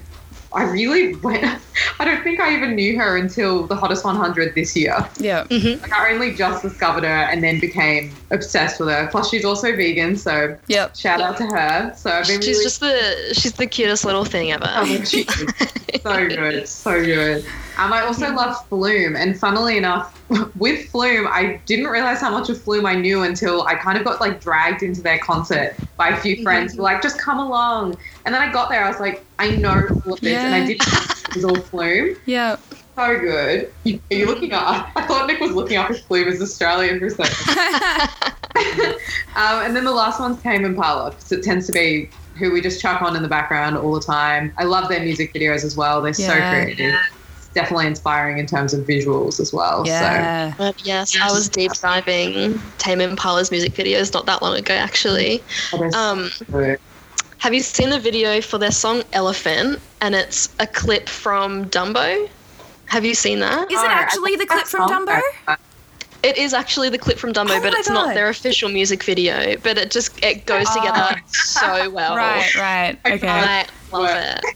[0.54, 1.44] I really went.
[2.00, 4.96] I don't think I even knew her until the Hottest 100 this year.
[5.20, 5.46] Yeah.
[5.46, 9.08] hmm Like I only just discovered her and then became obsessed with her.
[9.12, 10.96] Plus, she's also vegan, so Yep.
[10.96, 11.94] shout out to her.
[11.98, 14.70] So I've been She's really just the she's the cutest little thing ever.
[14.76, 15.36] Oh, she is
[16.04, 17.46] so good, so good.
[17.78, 20.22] Um, I also love Flume, and funnily enough,
[20.56, 24.04] with Flume, I didn't realize how much of Flume I knew until I kind of
[24.04, 27.40] got like dragged into their concert by a few friends who were like, "Just come
[27.40, 30.54] along." And then I got there, I was like, "I know all of this," and
[30.56, 30.88] I didn't.
[31.30, 32.16] It was all Flume.
[32.26, 32.58] Yeah.
[32.96, 33.74] So good.
[33.86, 34.92] You, are you looking up?
[34.96, 38.10] I thought Nick was looking up if Flume is Australian for a second.
[39.36, 42.08] Um, and then the last one's Tame Impala because it tends to be
[42.38, 44.54] who we just chuck on in the background all the time.
[44.60, 46.04] I love their music videos as well.
[46.04, 46.64] They're so Yeah.
[46.64, 46.94] creative.
[47.54, 49.86] It's definitely inspiring in terms of visuals as well.
[49.86, 50.56] Yeah.
[50.58, 55.44] But yes, I was deep diving Tame Impala's music videos not that long ago, actually.
[55.94, 56.32] Um,
[57.38, 59.80] have you seen the video for their song Elephant?
[60.02, 62.28] And it's a clip from Dumbo.
[62.86, 63.72] Have you seen that?
[63.72, 64.90] Is it actually the clip from.
[64.90, 65.22] Dumbo?
[66.24, 67.94] It is actually the clip from Dumbo, Oh but it's God.
[67.94, 69.58] not their official music video.
[69.58, 70.74] But it just it goes ah.
[70.74, 72.16] together so well.
[72.16, 72.98] Right, right.
[73.06, 73.28] Okay.
[73.28, 74.56] I love it.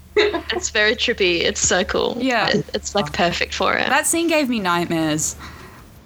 [0.54, 1.42] It's very trippy.
[1.42, 2.16] It's so cool.
[2.20, 2.50] Yeah.
[2.50, 3.88] It- it's like perfect for it.
[3.90, 5.36] That scene gave me nightmares.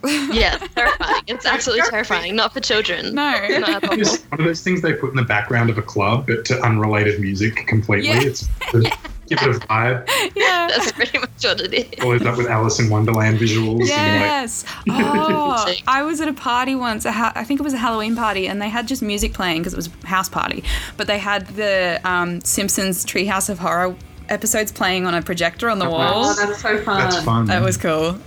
[0.03, 1.23] Yeah, terrifying.
[1.27, 2.35] It's absolutely terrifying.
[2.35, 3.13] Not for children.
[3.13, 3.31] No.
[3.59, 3.95] Not at all.
[3.95, 6.59] Just one of those things they put in the background of a club, but to
[6.61, 8.09] unrelated music completely.
[8.09, 8.21] Yeah.
[8.23, 8.91] It's to
[9.37, 10.07] give it a vibe.
[10.35, 10.67] yeah.
[10.69, 11.99] That's pretty much what it is.
[11.99, 13.81] Follows up with Alice in Wonderland visuals.
[13.81, 14.63] And Yes.
[14.89, 17.05] Oh, I was at a party once.
[17.05, 19.61] A ha- I think it was a Halloween party, and they had just music playing
[19.61, 20.63] because it was a house party.
[20.97, 23.95] But they had the um, Simpsons Treehouse of Horror
[24.29, 26.25] episodes playing on a projector on the Oh, wall.
[26.25, 26.97] Oh, that's so fun.
[27.09, 27.45] that's fun.
[27.47, 28.17] That was cool.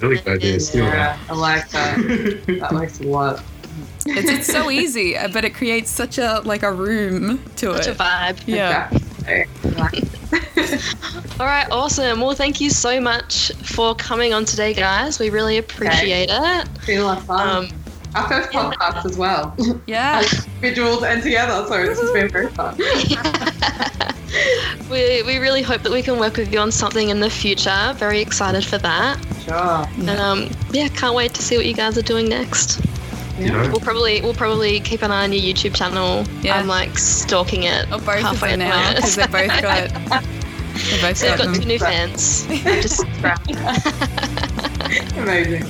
[0.00, 0.60] really good idea.
[0.60, 1.96] Steal Yeah, I like that.
[1.98, 2.58] that.
[2.60, 3.42] That makes a lot.
[4.06, 7.86] it's, it's so easy, uh, but it creates such a like a room to Such
[7.88, 7.98] a it.
[7.98, 8.42] vibe.
[8.46, 8.86] Yeah.
[8.88, 9.03] Exactly.
[9.26, 9.48] Like-
[11.40, 12.20] All right, awesome.
[12.20, 15.18] Well, thank you so much for coming on today, guys.
[15.18, 16.68] We really appreciate it.
[16.76, 17.48] It's been a lot of fun.
[17.48, 17.68] Um,
[18.14, 19.54] Our first podcast as well.
[19.86, 20.22] Yeah.
[20.24, 22.76] As individuals and together, so this has been very fun.
[24.90, 27.92] we, we really hope that we can work with you on something in the future.
[27.96, 29.18] Very excited for that.
[29.44, 29.86] Sure.
[30.08, 32.80] And um, yeah, can't wait to see what you guys are doing next.
[33.38, 33.68] You know?
[33.70, 36.24] We'll probably we'll probably keep an eye on your YouTube channel.
[36.42, 36.58] Yeah.
[36.58, 37.86] I'm like stalking it.
[37.86, 38.96] Or both of halfway them now through.
[38.96, 40.22] because they've both got.
[40.74, 42.44] They've both So you've got got two new fans.
[42.50, 43.04] I'm just
[45.16, 45.62] Amazing.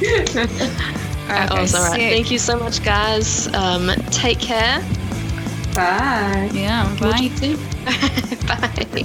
[1.24, 1.80] Alright, Okay, awesome.
[1.80, 1.98] All right.
[1.98, 3.48] Thank you so much, guys.
[3.54, 4.80] Um, take care.
[5.74, 6.50] Bye.
[6.54, 6.84] Yeah.
[7.00, 7.30] Bye.
[8.46, 9.04] Bye.